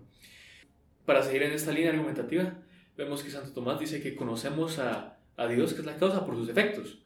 Para 1.05 1.21
seguir 1.21 1.43
en 1.43 1.51
esta 1.51 1.71
línea 1.71 1.91
argumentativa, 1.91 2.59
vemos 2.97 3.23
que 3.23 3.29
Santo 3.29 3.51
Tomás 3.51 3.79
dice 3.79 4.01
que 4.01 4.15
conocemos 4.15 4.79
a, 4.79 5.19
a 5.37 5.47
Dios, 5.47 5.73
que 5.73 5.81
es 5.81 5.85
la 5.85 5.97
causa, 5.97 6.25
por 6.25 6.35
sus 6.35 6.47
defectos. 6.47 6.99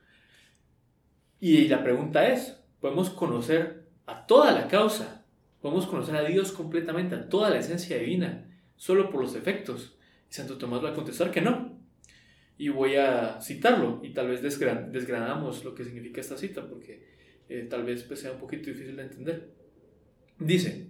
Y 1.39 1.67
la 1.67 1.83
pregunta 1.83 2.27
es, 2.27 2.57
¿podemos 2.79 3.09
conocer 3.09 3.87
a 4.05 4.25
toda 4.25 4.51
la 4.51 4.67
causa? 4.67 5.25
¿Podemos 5.61 5.87
conocer 5.87 6.15
a 6.15 6.23
Dios 6.23 6.51
completamente, 6.51 7.15
a 7.15 7.29
toda 7.29 7.49
la 7.49 7.59
esencia 7.59 7.97
divina, 7.97 8.45
solo 8.75 9.09
por 9.09 9.21
los 9.21 9.33
defectos? 9.33 9.97
Y 10.29 10.33
Santo 10.33 10.57
Tomás 10.57 10.83
va 10.83 10.89
a 10.89 10.95
contestar 10.95 11.31
que 11.31 11.41
no. 11.41 11.77
Y 12.57 12.69
voy 12.69 12.95
a 12.95 13.39
citarlo 13.41 14.01
y 14.03 14.09
tal 14.09 14.27
vez 14.27 14.41
desgranamos 14.41 15.63
lo 15.63 15.73
que 15.73 15.85
significa 15.85 16.19
esta 16.19 16.37
cita 16.37 16.67
porque 16.67 17.07
eh, 17.47 17.65
tal 17.69 17.83
vez 17.83 18.03
pues, 18.03 18.19
sea 18.19 18.33
un 18.33 18.39
poquito 18.39 18.69
difícil 18.69 18.97
de 18.97 19.03
entender. 19.03 19.53
Dice, 20.37 20.89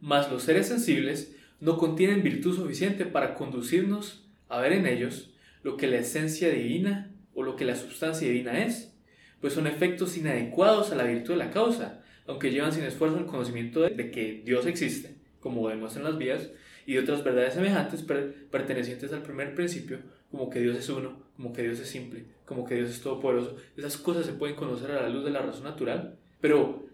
mas 0.00 0.30
los 0.30 0.44
seres 0.44 0.68
sensibles 0.68 1.36
no 1.58 1.76
contienen 1.78 2.22
virtud 2.22 2.56
suficiente 2.56 3.06
para 3.06 3.34
conducirnos 3.34 4.29
a 4.50 4.60
ver 4.60 4.72
en 4.72 4.86
ellos 4.86 5.32
lo 5.62 5.76
que 5.76 5.86
la 5.86 5.98
esencia 5.98 6.50
divina 6.50 7.10
o 7.34 7.42
lo 7.42 7.56
que 7.56 7.64
la 7.64 7.76
sustancia 7.76 8.28
divina 8.28 8.64
es, 8.64 8.94
pues 9.40 9.54
son 9.54 9.66
efectos 9.66 10.16
inadecuados 10.16 10.92
a 10.92 10.96
la 10.96 11.04
virtud 11.04 11.34
de 11.34 11.38
la 11.38 11.50
causa, 11.50 12.02
aunque 12.26 12.50
llevan 12.50 12.72
sin 12.72 12.84
esfuerzo 12.84 13.18
el 13.18 13.26
conocimiento 13.26 13.80
de 13.80 14.10
que 14.10 14.42
Dios 14.44 14.66
existe, 14.66 15.16
como 15.40 15.68
demuestran 15.68 16.04
las 16.04 16.18
vías, 16.18 16.50
y 16.86 16.94
de 16.94 17.00
otras 17.00 17.24
verdades 17.24 17.54
semejantes 17.54 18.04
pertenecientes 18.50 19.12
al 19.12 19.22
primer 19.22 19.54
principio, 19.54 20.00
como 20.30 20.50
que 20.50 20.60
Dios 20.60 20.76
es 20.76 20.88
uno, 20.88 21.22
como 21.36 21.52
que 21.52 21.62
Dios 21.62 21.78
es 21.78 21.88
simple, 21.88 22.24
como 22.44 22.64
que 22.64 22.74
Dios 22.74 22.90
es 22.90 23.00
todopoderoso. 23.00 23.56
Esas 23.76 23.96
cosas 23.96 24.26
se 24.26 24.32
pueden 24.32 24.56
conocer 24.56 24.90
a 24.90 25.02
la 25.02 25.08
luz 25.08 25.24
de 25.24 25.30
la 25.30 25.42
razón 25.42 25.64
natural, 25.64 26.18
pero 26.40 26.84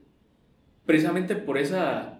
precisamente 0.85 1.35
por 1.35 1.59
esa, 1.59 2.16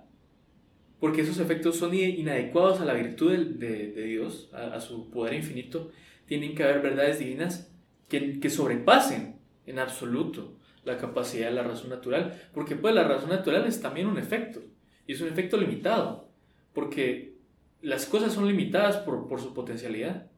porque 1.01 1.23
esos 1.23 1.39
efectos 1.39 1.77
son 1.77 1.95
inadecuados 1.95 2.81
a 2.81 2.85
la 2.85 2.95
virtud 2.95 3.37
de, 3.37 3.93
Dios, 3.93 4.51
a, 4.53 4.81
su 4.81 5.11
poder 5.11 5.35
infinito, 5.35 5.91
tienen 6.27 6.55
que 6.55 6.63
haber 6.63 6.81
verdades 6.81 7.19
divinas 7.19 7.71
que, 8.09 8.41
que 8.41 8.51
sobrepasen 8.51 9.37
en 9.67 9.79
absoluto 9.79 10.57
la 10.85 10.97
capacidad 10.97 11.49
de 11.49 11.55
la 11.55 11.65
razón 11.65 11.91
natural, 11.91 12.41
porque 12.55 12.77
pues 12.77 12.95
la 12.95 13.05
razón 13.05 13.31
natural 13.31 13.67
es 13.67 13.81
también 13.81 14.07
un 14.07 14.19
efecto, 14.19 14.63
y 15.07 15.13
es 15.13 15.21
un 15.21 15.29
efecto 15.29 15.57
limitado, 15.57 16.31
porque 16.73 17.37
las 17.83 18.07
cosas 18.07 18.33
son 18.33 18.47
limitadas 18.47 18.97
por, 18.99 19.29
por 19.29 19.41
su 19.41 19.55
potencialidad. 19.55 20.31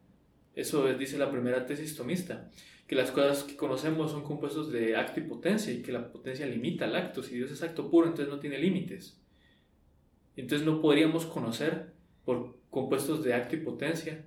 Eso 0.55 0.87
dice 0.95 1.19
la 1.19 1.31
primera 1.31 1.67
tesis 1.67 1.97
tomista, 1.97 2.51
que 2.87 2.95
las 2.95 3.11
cosas 3.11 3.45
que 3.45 3.57
conocemos 3.57 4.11
son 4.11 4.23
compuestos 4.23 4.73
de 4.73 4.97
acto 4.97 5.21
y 5.21 5.25
potencia 5.25 5.73
y 5.73 5.83
que 5.83 5.93
la 5.93 6.11
potencia 6.11 6.47
limita 6.47 6.87
el 6.87 6.97
acto. 6.97 7.23
Si 7.23 7.35
Dios 7.37 7.51
es 7.51 7.63
acto 7.63 7.91
puro, 7.91 8.07
entonces 8.07 8.33
no 8.33 8.41
tiene 8.41 8.59
límites. 8.59 9.21
Entonces 10.41 10.67
no 10.67 10.81
podríamos 10.81 11.27
conocer 11.27 11.93
por 12.25 12.57
compuestos 12.71 13.25
de 13.25 13.35
acto 13.35 13.57
y 13.57 13.61
potencia 13.61 14.25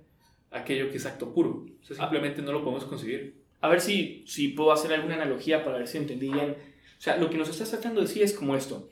aquello 0.50 0.90
que 0.90 0.96
es 0.96 1.06
acto 1.06 1.32
puro. 1.32 1.66
O 1.80 1.84
sea, 1.84 1.96
simplemente 1.96 2.42
no 2.42 2.52
lo 2.52 2.62
podemos 2.62 2.84
conseguir. 2.84 3.42
A 3.60 3.68
ver 3.68 3.80
si, 3.80 4.24
si 4.26 4.48
puedo 4.48 4.72
hacer 4.72 4.92
alguna 4.92 5.14
analogía 5.14 5.64
para 5.64 5.78
ver 5.78 5.88
si 5.88 5.98
entendí 5.98 6.28
bien. 6.28 6.50
O 6.50 7.00
sea, 7.00 7.16
lo 7.16 7.30
que 7.30 7.38
nos 7.38 7.48
estás 7.48 7.70
tratando 7.70 8.00
de 8.00 8.06
decir 8.06 8.22
es 8.22 8.32
como 8.32 8.56
esto. 8.56 8.90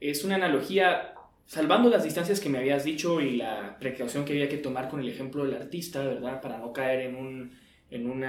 Es 0.00 0.24
una 0.24 0.36
analogía 0.36 1.14
salvando 1.46 1.90
las 1.90 2.04
distancias 2.04 2.40
que 2.40 2.48
me 2.48 2.58
habías 2.58 2.84
dicho 2.84 3.20
y 3.20 3.36
la 3.36 3.76
precaución 3.78 4.24
que 4.24 4.32
había 4.32 4.48
que 4.48 4.58
tomar 4.58 4.88
con 4.88 5.00
el 5.00 5.08
ejemplo 5.08 5.44
del 5.44 5.54
artista, 5.54 6.02
¿verdad? 6.02 6.40
Para 6.40 6.58
no 6.58 6.72
caer 6.72 7.00
en 7.00 7.16
un 7.16 7.52
en 7.92 8.10
un 8.10 8.24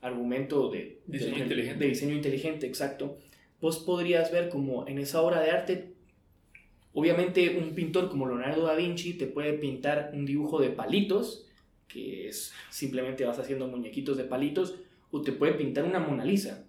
argumento 0.00 0.70
de 0.70 1.02
diseño, 1.06 1.42
inteligente. 1.42 1.84
de 1.84 1.90
diseño 1.90 2.14
inteligente, 2.14 2.66
exacto, 2.66 3.18
vos 3.60 3.78
podrías 3.80 4.32
ver 4.32 4.48
como 4.48 4.88
en 4.88 4.98
esa 4.98 5.20
obra 5.20 5.40
de 5.40 5.50
arte, 5.50 5.93
obviamente 6.94 7.58
un 7.58 7.74
pintor 7.74 8.08
como 8.08 8.26
Leonardo 8.26 8.66
da 8.66 8.74
Vinci 8.74 9.14
te 9.14 9.26
puede 9.26 9.52
pintar 9.54 10.12
un 10.14 10.24
dibujo 10.24 10.60
de 10.60 10.70
palitos, 10.70 11.46
que 11.88 12.28
es 12.28 12.52
simplemente 12.70 13.24
vas 13.24 13.38
haciendo 13.38 13.68
muñequitos 13.68 14.16
de 14.16 14.24
palitos, 14.24 14.76
o 15.10 15.20
te 15.20 15.32
puede 15.32 15.52
pintar 15.52 15.84
una 15.84 16.00
Mona 16.00 16.24
Lisa. 16.24 16.64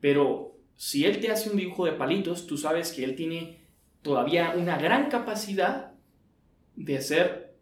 Pero 0.00 0.56
si 0.76 1.04
él 1.04 1.20
te 1.20 1.30
hace 1.30 1.50
un 1.50 1.56
dibujo 1.56 1.84
de 1.84 1.92
palitos, 1.92 2.46
tú 2.46 2.56
sabes 2.56 2.92
que 2.92 3.04
él 3.04 3.14
tiene 3.14 3.58
todavía 4.02 4.54
una 4.56 4.78
gran 4.78 5.08
capacidad 5.08 5.92
de 6.74 6.96
hacer 6.96 7.54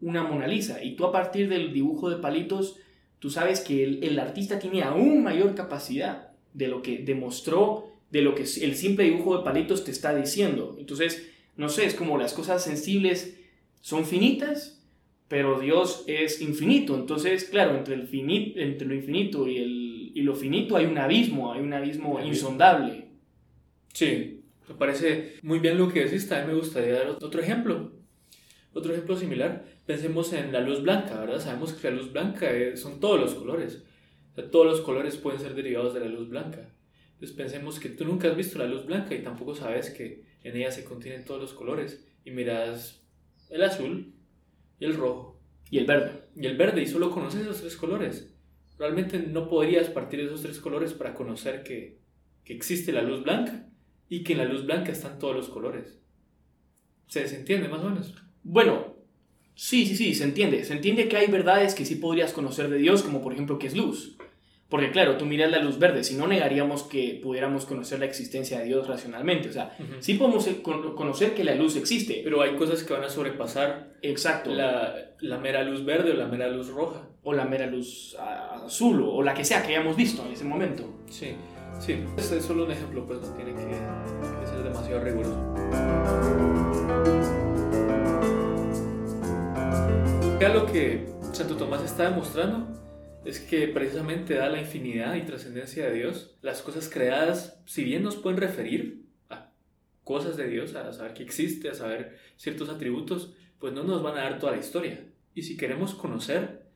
una 0.00 0.22
Mona 0.22 0.46
Lisa. 0.46 0.82
Y 0.82 0.96
tú 0.96 1.06
a 1.06 1.12
partir 1.12 1.48
del 1.48 1.72
dibujo 1.72 2.10
de 2.10 2.16
palitos, 2.16 2.78
tú 3.18 3.30
sabes 3.30 3.60
que 3.60 3.84
el, 3.84 4.18
artista 4.18 4.58
tiene 4.58 4.82
aún 4.82 5.22
mayor 5.22 5.54
capacidad 5.54 6.32
de 6.52 6.68
lo 6.68 6.82
que 6.82 6.98
demostró, 6.98 7.90
de 8.10 8.22
lo 8.22 8.34
que 8.34 8.42
el 8.42 8.76
simple 8.76 9.04
dibujo 9.04 9.38
de 9.38 9.44
palitos 9.44 9.84
te 9.84 9.90
está 9.90 10.14
diciendo. 10.14 10.76
Entonces, 10.78 11.33
no 11.56 11.68
sé, 11.68 11.86
es 11.86 11.94
como 11.94 12.18
las 12.18 12.32
cosas 12.32 12.62
sensibles 12.62 13.38
son 13.80 14.04
finitas, 14.04 14.82
pero 15.28 15.60
Dios 15.60 16.04
es 16.06 16.40
infinito. 16.40 16.94
Entonces, 16.94 17.44
claro, 17.44 17.76
entre, 17.76 17.94
el 17.94 18.06
finito, 18.06 18.58
entre 18.58 18.86
lo 18.86 18.94
infinito 18.94 19.48
y, 19.48 19.58
el, 19.58 20.12
y 20.14 20.22
lo 20.22 20.34
finito 20.34 20.76
hay 20.76 20.86
un 20.86 20.98
abismo, 20.98 21.52
hay 21.52 21.60
un 21.60 21.72
abismo 21.72 22.20
insondable. 22.22 23.08
Sí, 23.92 24.44
me 24.68 24.74
parece 24.74 25.34
muy 25.42 25.58
bien 25.58 25.78
lo 25.78 25.92
que 25.92 26.04
decís, 26.04 26.28
también 26.28 26.48
me 26.48 26.60
gustaría 26.60 26.94
dar 26.94 27.08
otro 27.08 27.40
ejemplo. 27.40 27.92
Otro 28.72 28.92
ejemplo 28.92 29.16
similar, 29.16 29.64
pensemos 29.86 30.32
en 30.32 30.52
la 30.52 30.60
luz 30.60 30.82
blanca, 30.82 31.20
¿verdad? 31.20 31.40
Sabemos 31.40 31.72
que 31.74 31.90
la 31.90 31.96
luz 31.96 32.12
blanca 32.12 32.48
son 32.74 32.98
todos 32.98 33.20
los 33.20 33.34
colores. 33.34 33.84
todos 34.50 34.66
los 34.66 34.80
colores 34.80 35.16
pueden 35.16 35.40
ser 35.40 35.54
derivados 35.54 35.94
de 35.94 36.00
la 36.00 36.06
luz 36.06 36.28
blanca. 36.28 36.74
Entonces 37.12 37.36
pensemos 37.36 37.78
que 37.78 37.90
tú 37.90 38.04
nunca 38.04 38.28
has 38.28 38.36
visto 38.36 38.58
la 38.58 38.66
luz 38.66 38.84
blanca 38.84 39.14
y 39.14 39.22
tampoco 39.22 39.54
sabes 39.54 39.90
que 39.90 40.24
en 40.44 40.56
ella 40.56 40.70
se 40.70 40.84
contienen 40.84 41.24
todos 41.24 41.40
los 41.40 41.52
colores. 41.52 42.06
Y 42.24 42.30
miras 42.30 43.02
el 43.50 43.62
azul 43.62 44.14
y 44.78 44.84
el 44.84 44.94
rojo. 44.94 45.40
Y 45.70 45.78
el 45.78 45.86
verde. 45.86 46.22
Y 46.36 46.46
el 46.46 46.56
verde, 46.56 46.82
y 46.82 46.86
solo 46.86 47.10
conoces 47.10 47.42
esos 47.42 47.60
tres 47.60 47.76
colores. 47.76 48.32
Realmente 48.78 49.18
no 49.18 49.48
podrías 49.48 49.88
partir 49.88 50.20
de 50.20 50.26
esos 50.26 50.42
tres 50.42 50.60
colores 50.60 50.92
para 50.92 51.14
conocer 51.14 51.62
que, 51.62 51.98
que 52.44 52.54
existe 52.54 52.92
la 52.92 53.02
luz 53.02 53.22
blanca 53.22 53.68
y 54.08 54.22
que 54.22 54.32
en 54.32 54.38
la 54.38 54.44
luz 54.44 54.66
blanca 54.66 54.92
están 54.92 55.18
todos 55.18 55.34
los 55.34 55.48
colores. 55.48 55.98
¿Se 57.06 57.24
entiende 57.34 57.68
más 57.68 57.80
o 57.80 57.90
menos? 57.90 58.14
Bueno, 58.42 58.96
sí, 59.54 59.86
sí, 59.86 59.96
sí, 59.96 60.14
se 60.14 60.24
entiende. 60.24 60.64
Se 60.64 60.74
entiende 60.74 61.08
que 61.08 61.16
hay 61.16 61.30
verdades 61.30 61.74
que 61.74 61.84
sí 61.84 61.96
podrías 61.96 62.32
conocer 62.32 62.68
de 62.68 62.78
Dios, 62.78 63.02
como 63.02 63.22
por 63.22 63.32
ejemplo 63.32 63.58
que 63.58 63.68
es 63.68 63.76
luz. 63.76 64.16
Porque 64.68 64.90
claro, 64.90 65.16
tú 65.16 65.26
miras 65.26 65.50
la 65.50 65.58
luz 65.58 65.78
verde, 65.78 66.02
si 66.04 66.16
no 66.16 66.26
negaríamos 66.26 66.82
que 66.84 67.20
pudiéramos 67.22 67.64
conocer 67.66 68.00
la 68.00 68.06
existencia 68.06 68.58
de 68.58 68.64
Dios 68.64 68.88
racionalmente. 68.88 69.48
O 69.48 69.52
sea, 69.52 69.76
sí 70.00 70.14
podemos 70.14 70.48
conocer 70.96 71.34
que 71.34 71.44
la 71.44 71.54
luz 71.54 71.76
existe. 71.76 72.22
Pero 72.24 72.42
hay 72.42 72.56
cosas 72.56 72.82
que 72.82 72.92
van 72.92 73.04
a 73.04 73.08
sobrepasar 73.08 73.94
Exacto. 74.02 74.50
La, 74.50 74.94
la 75.20 75.38
mera 75.38 75.62
luz 75.62 75.84
verde 75.84 76.12
o 76.12 76.14
la 76.14 76.26
mera 76.26 76.48
luz 76.48 76.68
roja. 76.68 77.08
O 77.22 77.32
la 77.32 77.44
mera 77.44 77.66
luz 77.66 78.16
azul 78.18 79.02
o 79.02 79.22
la 79.22 79.32
que 79.32 79.44
sea 79.44 79.62
que 79.62 79.68
hayamos 79.74 79.96
visto 79.96 80.24
en 80.26 80.32
ese 80.32 80.44
momento. 80.44 81.02
Sí. 81.08 81.34
Sí, 81.80 82.04
este 82.16 82.38
es 82.38 82.44
solo 82.44 82.64
un 82.66 82.70
ejemplo, 82.70 83.04
pues 83.04 83.20
no 83.20 83.28
tiene 83.34 83.52
que, 83.52 83.62
ser 84.46 84.62
demasiado 84.62 85.00
riguroso. 85.00 85.54
Lo 90.52 90.66
que 90.66 91.08
Santo 91.32 91.56
Tomás 91.56 91.82
está 91.82 92.10
demostrando 92.10 92.68
es 93.24 93.40
que 93.40 93.68
precisamente 93.68 94.34
da 94.34 94.48
la 94.50 94.60
infinidad 94.60 95.14
y 95.14 95.22
trascendencia 95.22 95.86
de 95.86 95.94
Dios, 95.94 96.36
las 96.42 96.62
cosas 96.62 96.88
creadas, 96.88 97.60
si 97.64 97.82
bien 97.82 98.02
nos 98.02 98.16
pueden 98.16 98.38
referir 98.38 99.06
a 99.30 99.50
cosas 100.04 100.36
de 100.36 100.48
Dios, 100.48 100.74
a 100.74 100.92
saber 100.92 101.14
que 101.14 101.22
existe, 101.22 101.70
a 101.70 101.74
saber 101.74 102.18
ciertos 102.36 102.68
atributos, 102.68 103.34
pues 103.58 103.72
no 103.72 103.82
nos 103.82 104.02
van 104.02 104.18
a 104.18 104.22
dar 104.22 104.38
toda 104.38 104.52
la 104.52 104.58
historia. 104.58 105.06
Y 105.34 105.42
si 105.42 105.56
queremos 105.56 105.94
conocer 105.94 106.66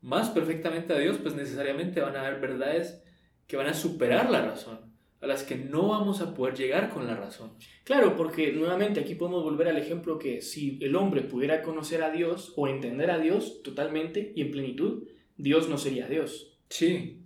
más 0.00 0.30
perfectamente 0.30 0.94
a 0.94 0.98
Dios, 0.98 1.18
pues 1.18 1.34
necesariamente 1.34 2.00
van 2.00 2.16
a 2.16 2.26
haber 2.26 2.40
verdades 2.40 3.02
que 3.46 3.56
van 3.56 3.66
a 3.66 3.74
superar 3.74 4.30
la 4.30 4.42
razón, 4.42 4.78
a 5.20 5.26
las 5.26 5.42
que 5.42 5.56
no 5.56 5.88
vamos 5.88 6.22
a 6.22 6.34
poder 6.34 6.54
llegar 6.54 6.88
con 6.88 7.06
la 7.06 7.14
razón. 7.14 7.52
Claro, 7.84 8.16
porque 8.16 8.52
nuevamente 8.52 9.00
aquí 9.00 9.14
podemos 9.14 9.44
volver 9.44 9.68
al 9.68 9.76
ejemplo 9.76 10.18
que 10.18 10.40
si 10.40 10.78
el 10.80 10.96
hombre 10.96 11.22
pudiera 11.22 11.62
conocer 11.62 12.02
a 12.02 12.10
Dios 12.10 12.54
o 12.56 12.68
entender 12.68 13.10
a 13.10 13.18
Dios 13.18 13.62
totalmente 13.62 14.32
y 14.34 14.42
en 14.42 14.50
plenitud, 14.50 15.02
Dios 15.40 15.68
no 15.68 15.78
sería 15.78 16.06
Dios. 16.06 16.58
Sí, 16.68 17.22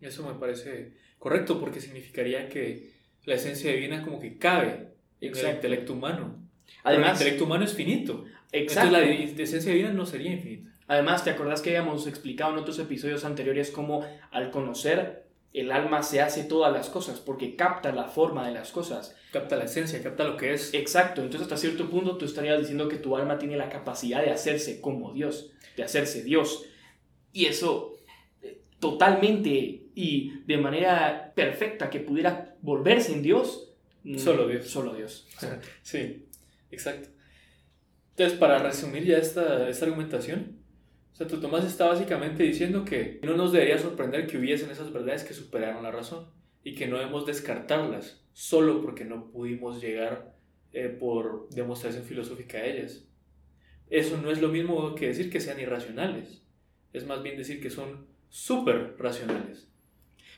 eso 0.00 0.26
me 0.26 0.38
parece 0.38 0.94
correcto 1.18 1.60
porque 1.60 1.80
significaría 1.80 2.48
que 2.48 2.90
la 3.24 3.34
esencia 3.34 3.72
divina 3.72 4.02
como 4.02 4.20
que 4.20 4.38
cabe 4.38 4.88
en 5.20 5.36
el 5.36 5.54
intelecto 5.54 5.92
humano. 5.92 6.36
Además, 6.82 7.08
el 7.08 7.14
intelecto 7.14 7.44
humano 7.44 7.64
es 7.64 7.74
finito. 7.74 8.24
Exacto. 8.52 8.96
Entonces 8.96 9.36
la 9.36 9.42
esencia 9.42 9.72
divina 9.72 9.92
no 9.92 10.06
sería 10.06 10.32
infinita. 10.32 10.70
Además, 10.86 11.22
¿te 11.22 11.30
acordás 11.30 11.60
que 11.60 11.76
habíamos 11.76 12.06
explicado 12.06 12.52
en 12.52 12.58
otros 12.58 12.78
episodios 12.78 13.24
anteriores 13.24 13.70
cómo 13.70 14.06
al 14.30 14.50
conocer 14.50 15.26
el 15.52 15.70
alma 15.72 16.02
se 16.02 16.20
hace 16.22 16.44
todas 16.44 16.72
las 16.72 16.88
cosas 16.88 17.20
porque 17.20 17.56
capta 17.56 17.92
la 17.92 18.04
forma 18.04 18.46
de 18.48 18.54
las 18.54 18.70
cosas? 18.70 19.14
Capta 19.30 19.56
la 19.56 19.64
esencia, 19.64 20.02
capta 20.02 20.24
lo 20.24 20.38
que 20.38 20.54
es. 20.54 20.72
Exacto. 20.72 21.20
Entonces, 21.20 21.42
hasta 21.42 21.58
cierto 21.58 21.90
punto 21.90 22.16
tú 22.16 22.24
estarías 22.24 22.58
diciendo 22.58 22.88
que 22.88 22.96
tu 22.96 23.16
alma 23.16 23.38
tiene 23.38 23.58
la 23.58 23.68
capacidad 23.68 24.22
de 24.22 24.30
hacerse 24.30 24.80
como 24.80 25.12
Dios, 25.12 25.50
de 25.76 25.82
hacerse 25.82 26.22
Dios. 26.22 26.64
Y 27.38 27.46
eso 27.46 27.96
eh, 28.42 28.62
totalmente 28.80 29.50
y 29.94 30.40
de 30.44 30.58
manera 30.58 31.32
perfecta 31.36 31.88
que 31.88 32.00
pudiera 32.00 32.56
volverse 32.62 33.12
en 33.12 33.22
Dios. 33.22 33.72
Mm, 34.02 34.18
solo 34.18 34.48
Dios. 34.48 34.66
Solo 34.66 34.92
Dios. 34.92 35.28
sí, 35.82 36.26
exacto. 36.72 37.10
Entonces, 38.10 38.36
para 38.40 38.58
resumir 38.58 39.04
ya 39.04 39.18
esta, 39.18 39.68
esta 39.68 39.84
argumentación, 39.84 40.58
Santo 41.12 41.38
Tomás 41.38 41.64
está 41.64 41.86
básicamente 41.86 42.42
diciendo 42.42 42.84
que 42.84 43.20
no 43.22 43.36
nos 43.36 43.52
debería 43.52 43.78
sorprender 43.78 44.26
que 44.26 44.36
hubiesen 44.36 44.72
esas 44.72 44.92
verdades 44.92 45.22
que 45.22 45.32
superaron 45.32 45.84
la 45.84 45.92
razón 45.92 46.26
y 46.64 46.74
que 46.74 46.88
no 46.88 46.98
debemos 46.98 47.24
descartarlas 47.24 48.20
solo 48.32 48.82
porque 48.82 49.04
no 49.04 49.30
pudimos 49.30 49.80
llegar 49.80 50.34
eh, 50.72 50.88
por 50.88 51.48
demostración 51.50 52.02
filosófica 52.02 52.58
a 52.58 52.66
ellas. 52.66 53.04
Eso 53.90 54.20
no 54.20 54.32
es 54.32 54.40
lo 54.40 54.48
mismo 54.48 54.96
que 54.96 55.06
decir 55.06 55.30
que 55.30 55.38
sean 55.38 55.60
irracionales, 55.60 56.42
es 56.92 57.06
más 57.06 57.22
bien 57.22 57.36
decir 57.36 57.60
que 57.60 57.70
son 57.70 58.06
súper 58.28 58.96
racionales. 58.98 59.68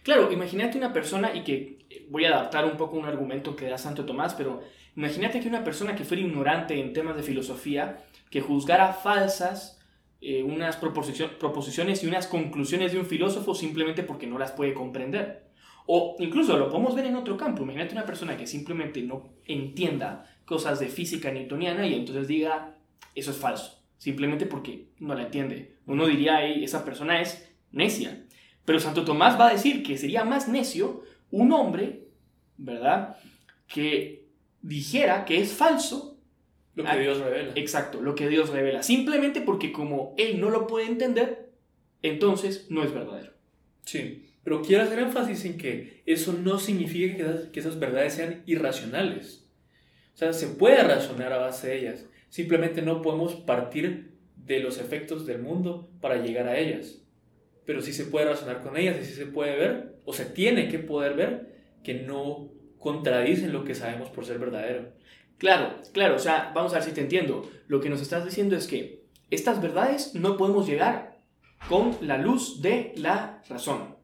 Claro, 0.02 0.32
imagínate 0.32 0.78
una 0.78 0.92
persona, 0.92 1.34
y 1.34 1.44
que 1.44 1.86
eh, 1.90 2.06
voy 2.08 2.24
a 2.24 2.30
adaptar 2.30 2.64
un 2.64 2.76
poco 2.76 2.96
un 2.96 3.04
argumento 3.04 3.56
que 3.56 3.68
da 3.68 3.78
Santo 3.78 4.04
Tomás, 4.04 4.34
pero 4.34 4.62
imagínate 4.96 5.40
que 5.40 5.48
una 5.48 5.64
persona 5.64 5.94
que 5.94 6.04
fuera 6.04 6.22
ignorante 6.22 6.80
en 6.80 6.92
temas 6.92 7.16
de 7.16 7.22
filosofía, 7.22 8.04
que 8.30 8.40
juzgara 8.40 8.92
falsas 8.92 9.80
eh, 10.22 10.42
unas 10.42 10.76
proposiciones 10.76 12.04
y 12.04 12.06
unas 12.06 12.26
conclusiones 12.26 12.92
de 12.92 12.98
un 12.98 13.06
filósofo 13.06 13.54
simplemente 13.54 14.02
porque 14.02 14.26
no 14.26 14.38
las 14.38 14.52
puede 14.52 14.74
comprender. 14.74 15.48
O 15.86 16.16
incluso 16.18 16.58
lo 16.58 16.68
podemos 16.68 16.94
ver 16.94 17.06
en 17.06 17.16
otro 17.16 17.36
campo. 17.38 17.62
Imagínate 17.62 17.94
una 17.94 18.04
persona 18.04 18.36
que 18.36 18.46
simplemente 18.46 19.02
no 19.02 19.30
entienda 19.46 20.26
cosas 20.44 20.78
de 20.78 20.88
física 20.88 21.32
newtoniana 21.32 21.86
y 21.86 21.94
entonces 21.94 22.28
diga, 22.28 22.76
eso 23.14 23.30
es 23.30 23.38
falso, 23.38 23.79
simplemente 24.00 24.46
porque 24.46 24.86
no 24.98 25.14
la 25.14 25.24
entiende. 25.24 25.76
Uno 25.84 26.06
diría, 26.06 26.42
esa 26.46 26.86
persona 26.86 27.20
es 27.20 27.52
necia. 27.70 28.24
Pero 28.64 28.80
Santo 28.80 29.04
Tomás 29.04 29.38
va 29.38 29.48
a 29.48 29.52
decir 29.52 29.82
que 29.82 29.98
sería 29.98 30.24
más 30.24 30.48
necio 30.48 31.02
un 31.30 31.52
hombre, 31.52 32.08
¿verdad? 32.56 33.18
Que 33.68 34.24
dijera 34.62 35.26
que 35.26 35.38
es 35.40 35.52
falso 35.52 36.18
lo 36.74 36.84
que 36.84 36.98
Dios 36.98 37.18
revela. 37.18 37.52
Exacto, 37.56 38.00
lo 38.00 38.14
que 38.14 38.28
Dios 38.28 38.48
revela. 38.48 38.82
Simplemente 38.82 39.42
porque 39.42 39.70
como 39.70 40.14
Él 40.16 40.40
no 40.40 40.48
lo 40.48 40.66
puede 40.66 40.86
entender, 40.86 41.50
entonces 42.00 42.68
no 42.70 42.82
es 42.82 42.94
verdadero. 42.94 43.34
Sí, 43.84 44.30
pero 44.42 44.62
quiero 44.62 44.84
hacer 44.84 45.00
énfasis 45.00 45.44
en 45.44 45.58
que 45.58 46.02
eso 46.06 46.32
no 46.32 46.58
significa 46.58 47.50
que 47.52 47.60
esas, 47.60 47.78
verdades 47.78 48.14
sean 48.14 48.42
irracionales. 48.46 49.44
O 50.14 50.16
sea, 50.16 50.32
se 50.32 50.46
puede 50.46 50.82
razonar 50.82 51.34
a 51.34 51.38
base 51.38 51.68
de 51.68 51.78
ellas. 51.80 52.06
Simplemente 52.30 52.80
no 52.80 53.02
podemos 53.02 53.34
partir 53.34 54.12
de 54.36 54.60
los 54.60 54.78
efectos 54.78 55.26
del 55.26 55.42
mundo 55.42 55.90
para 56.00 56.16
llegar 56.16 56.48
a 56.48 56.58
ellas. 56.58 57.02
Pero 57.66 57.82
sí 57.82 57.92
se 57.92 58.06
puede 58.06 58.26
razonar 58.26 58.62
con 58.62 58.76
ellas 58.76 58.96
y 59.00 59.04
sí 59.04 59.12
se 59.12 59.26
puede 59.26 59.56
ver, 59.56 59.96
o 60.04 60.12
se 60.12 60.24
tiene 60.24 60.68
que 60.68 60.78
poder 60.78 61.14
ver, 61.14 61.54
que 61.84 61.94
no 61.94 62.50
contradicen 62.78 63.52
lo 63.52 63.64
que 63.64 63.74
sabemos 63.74 64.08
por 64.08 64.24
ser 64.24 64.38
verdadero. 64.38 64.92
Claro, 65.38 65.76
claro, 65.92 66.16
o 66.16 66.18
sea, 66.18 66.52
vamos 66.54 66.72
a 66.72 66.76
ver 66.76 66.84
si 66.84 66.92
te 66.92 67.00
entiendo. 67.00 67.48
Lo 67.66 67.80
que 67.80 67.90
nos 67.90 68.00
estás 68.00 68.24
diciendo 68.24 68.56
es 68.56 68.66
que 68.66 69.04
estas 69.30 69.60
verdades 69.62 70.14
no 70.14 70.36
podemos 70.36 70.66
llegar 70.66 71.18
con 71.68 71.96
la 72.00 72.18
luz 72.18 72.62
de 72.62 72.92
la 72.96 73.42
razón. 73.48 73.96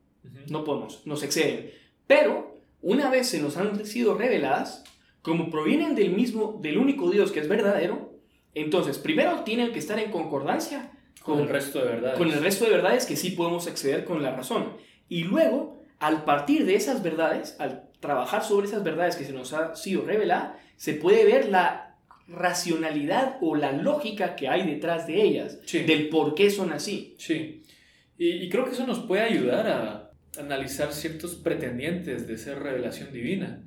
No 0.51 0.65
podemos, 0.65 1.07
nos 1.07 1.23
exceden. 1.23 1.71
Pero 2.07 2.61
una 2.83 3.11
vez 3.11 3.29
se 3.29 3.41
nos 3.41 3.57
han 3.57 3.85
sido 3.85 4.17
reveladas, 4.17 4.85
como 5.23 5.51
provienen 5.51 5.95
del 5.95 6.13
mismo, 6.13 6.59
del 6.63 6.79
único 6.79 7.11
Dios 7.11 7.33
que 7.33 7.41
es 7.41 7.49
verdadero, 7.49 8.06
entonces 8.63 8.99
primero 8.99 9.43
tienen 9.45 9.73
que 9.73 9.79
estar 9.79 9.99
en 9.99 10.11
concordancia 10.11 10.91
con, 11.23 11.41
el 11.41 11.49
resto 11.49 11.81
de 11.81 11.87
verdades. 11.87 12.19
Con 12.19 12.31
el 12.31 12.43
resto 12.43 12.65
de 12.65 12.71
verdades 12.71 13.07
que 13.07 13.17
sí 13.17 13.31
podemos 13.31 13.67
acceder 13.67 14.05
con 14.05 14.23
la 14.23 14.35
razón. 14.35 14.77
Y 15.09 15.25
luego, 15.25 15.83
al 15.99 16.25
partir 16.25 16.65
de 16.65 16.75
esas 16.75 17.03
verdades, 17.03 17.57
al 17.59 17.91
trabajar 18.01 18.45
sobre 18.45 18.67
esas 18.67 18.85
verdades 18.85 19.17
que 19.17 19.25
se 19.25 19.33
nos 19.33 19.53
ha 19.53 19.75
sido 19.75 20.05
reveladas, 20.05 20.53
se 20.77 20.95
puede 20.95 21.25
ver 21.25 21.49
la 21.49 21.97
racionalidad 22.29 23.39
o 23.41 23.55
la 23.55 23.73
lógica 23.73 24.35
que 24.37 24.49
hay 24.49 24.67
detrás 24.67 25.07
de 25.07 25.23
ellas, 25.23 25.61
del 25.73 26.09
por 26.09 26.35
qué 26.35 26.51
son 26.51 26.73
así. 26.73 27.15
Sí, 27.19 27.63
y, 28.19 28.49
creo 28.49 28.65
que 28.65 28.73
eso 28.73 28.87
nos 28.87 29.01
puede 29.01 29.23
ayudar 29.23 29.67
a 29.67 30.13
analizar 30.41 30.93
ciertos 30.93 31.35
pretendientes 31.35 32.27
de 32.27 32.39
ser 32.39 32.59
revelación 32.59 33.13
divina, 33.13 33.63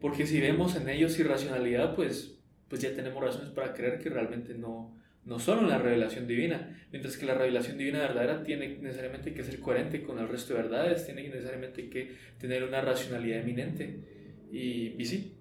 porque 0.00 0.26
si 0.26 0.40
vemos 0.40 0.76
en 0.76 0.88
ellos 0.88 1.18
irracionalidad, 1.18 1.94
pues, 1.94 2.38
pues 2.72 2.80
ya 2.80 2.94
tenemos 2.94 3.22
razones 3.22 3.50
para 3.50 3.74
creer 3.74 3.98
que 3.98 4.08
realmente 4.08 4.54
no, 4.54 4.96
no 5.26 5.38
son 5.38 5.66
una 5.66 5.76
revelación 5.76 6.26
divina, 6.26 6.82
mientras 6.90 7.18
que 7.18 7.26
la 7.26 7.34
revelación 7.34 7.76
divina 7.76 7.98
verdadera 7.98 8.42
tiene 8.42 8.78
necesariamente 8.80 9.34
que 9.34 9.44
ser 9.44 9.60
coherente 9.60 10.02
con 10.02 10.18
el 10.18 10.26
resto 10.26 10.54
de 10.54 10.62
verdades, 10.62 11.04
tiene 11.04 11.28
necesariamente 11.28 11.90
que 11.90 12.12
tener 12.40 12.64
una 12.64 12.80
racionalidad 12.80 13.40
eminente. 13.40 14.00
Y, 14.50 14.94
y 14.96 15.04
sí, 15.04 15.34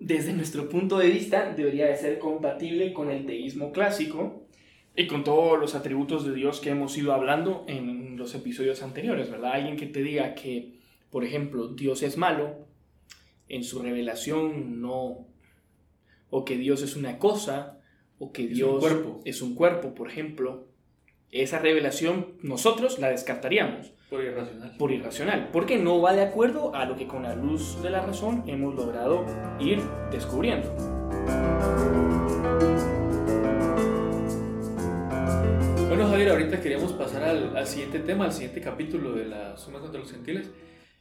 desde 0.00 0.32
nuestro 0.32 0.68
punto 0.68 0.98
de 0.98 1.10
vista, 1.10 1.54
debería 1.54 1.86
de 1.86 1.96
ser 1.96 2.18
compatible 2.18 2.92
con 2.92 3.12
el 3.12 3.24
teísmo 3.24 3.70
clásico 3.70 4.48
y 4.96 5.06
con 5.06 5.22
todos 5.22 5.60
los 5.60 5.76
atributos 5.76 6.26
de 6.26 6.34
Dios 6.34 6.58
que 6.58 6.70
hemos 6.70 6.98
ido 6.98 7.12
hablando 7.12 7.64
en 7.68 8.16
los 8.16 8.34
episodios 8.34 8.82
anteriores, 8.82 9.30
¿verdad? 9.30 9.52
Alguien 9.52 9.76
que 9.76 9.86
te 9.86 10.02
diga 10.02 10.34
que, 10.34 10.72
por 11.08 11.22
ejemplo, 11.22 11.68
Dios 11.68 12.02
es 12.02 12.16
malo, 12.16 12.66
en 13.48 13.62
su 13.62 13.80
revelación 13.80 14.80
no, 14.80 15.29
o 16.30 16.44
que 16.44 16.56
Dios 16.56 16.82
es 16.82 16.96
una 16.96 17.18
cosa, 17.18 17.78
o 18.18 18.32
que 18.32 18.46
Dios 18.46 18.74
un 18.74 18.80
cuerpo. 18.80 19.20
es 19.24 19.42
un 19.42 19.54
cuerpo, 19.54 19.94
por 19.94 20.08
ejemplo, 20.08 20.68
esa 21.30 21.58
revelación 21.58 22.34
nosotros 22.42 22.98
la 22.98 23.10
descartaríamos. 23.10 23.92
Por 24.08 24.24
irracional. 24.24 24.76
Por 24.76 24.90
irracional. 24.90 25.48
Porque 25.52 25.78
no 25.78 26.00
va 26.00 26.12
de 26.12 26.22
acuerdo 26.22 26.74
a 26.74 26.84
lo 26.84 26.96
que 26.96 27.06
con 27.06 27.22
la 27.22 27.36
luz 27.36 27.80
de 27.82 27.90
la 27.90 28.04
razón 28.04 28.42
hemos 28.46 28.74
logrado 28.74 29.24
ir 29.60 29.80
descubriendo. 30.10 30.74
Bueno, 35.88 36.08
Javier, 36.08 36.30
ahorita 36.30 36.60
queríamos 36.60 36.92
pasar 36.94 37.22
al, 37.22 37.66
siguiente 37.66 38.00
tema, 38.00 38.24
al 38.24 38.32
siguiente 38.32 38.60
capítulo 38.60 39.12
de 39.12 39.26
la 39.26 39.56
Suma 39.56 39.80
contra 39.80 40.00
los 40.00 40.10
Gentiles, 40.10 40.50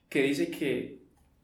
que 0.07 0.21
dice 0.21 0.51
que 0.51 0.99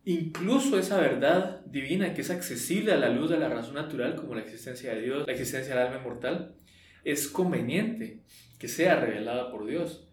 incluso 0.06 0.80
esa 0.80 1.00
verdad 1.00 1.66
divina 1.66 2.14
que 2.14 2.22
es 2.22 2.30
accesible 2.30 2.94
a 2.94 2.98
la 2.98 3.10
luz 3.10 3.30
de 3.30 3.38
la 3.38 3.50
razón 3.50 3.76
natural, 3.76 4.16
como 4.16 4.36
la 4.36 4.42
existencia 4.42 4.94
de 4.94 5.02
Dios, 5.02 5.28
la 5.28 5.34
existencia 5.34 5.76
del 5.76 5.88
alma 5.88 6.02
mortal, 6.02 6.56
es 7.04 7.28
conveniente 7.28 8.22
que 8.58 8.68
sea 8.68 9.00
revelada 9.00 9.52
por 9.52 9.66
Dios 9.66 10.06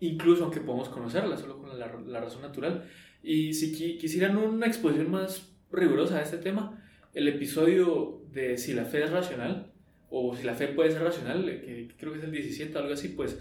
incluso 0.00 0.44
aunque 0.44 0.60
podemos 0.60 0.88
conocerla 0.88 1.36
solo 1.36 1.58
con 1.58 1.78
la, 1.78 2.20
razón 2.20 2.42
natural. 2.42 2.84
Y 3.22 3.52
si 3.52 3.72
quisieran 3.98 4.36
una 4.36 4.66
exposición 4.66 5.10
más 5.10 5.52
rigurosa 5.70 6.16
de 6.16 6.24
este 6.24 6.38
tema, 6.38 6.82
el 7.14 7.28
episodio 7.28 8.22
de 8.32 8.56
si 8.56 8.72
la 8.72 8.84
fe 8.84 9.04
es 9.04 9.10
racional, 9.10 9.72
o 10.08 10.34
si 10.34 10.42
la 10.42 10.54
fe 10.54 10.68
puede 10.68 10.90
ser 10.90 11.02
racional, 11.02 11.44
que 11.44 11.88
creo 11.96 12.12
que 12.12 12.18
es 12.18 12.24
el 12.24 12.32
17 12.32 12.76
o 12.76 12.80
algo 12.80 12.94
así, 12.94 13.08
pues 13.08 13.38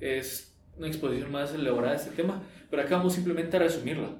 es 0.00 0.56
una 0.76 0.88
exposición 0.88 1.30
más 1.30 1.54
elaborada 1.54 1.94
de 1.94 2.02
este 2.02 2.16
tema, 2.16 2.42
pero 2.70 2.82
acá 2.82 2.96
vamos 2.96 3.14
simplemente 3.14 3.56
a 3.56 3.60
resumirla. 3.60 4.16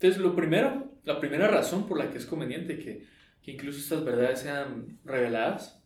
Entonces, 0.00 0.22
lo 0.22 0.34
primero, 0.34 0.94
la 1.04 1.20
primera 1.20 1.46
razón 1.46 1.86
por 1.86 1.98
la 1.98 2.10
que 2.10 2.16
es 2.16 2.24
conveniente 2.24 2.78
que, 2.78 3.04
que 3.42 3.50
incluso 3.50 3.80
estas 3.80 4.02
verdades 4.02 4.40
sean 4.40 4.98
reveladas, 5.04 5.84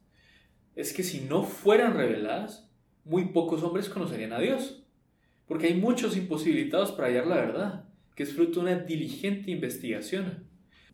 es 0.76 0.92
que 0.92 1.02
si 1.02 1.22
no 1.22 1.42
fueran 1.42 1.96
reveladas, 1.96 2.70
muy 3.02 3.26
pocos 3.32 3.64
hombres 3.64 3.88
conocerían 3.88 4.32
a 4.32 4.38
Dios. 4.38 4.84
Porque 5.46 5.66
hay 5.66 5.74
muchos 5.74 6.16
imposibilitados 6.16 6.92
para 6.92 7.08
hallar 7.08 7.26
la 7.26 7.34
verdad, 7.34 7.84
que 8.14 8.22
es 8.22 8.32
fruto 8.32 8.60
de 8.60 8.72
una 8.72 8.84
diligente 8.84 9.50
investigación. 9.50 10.46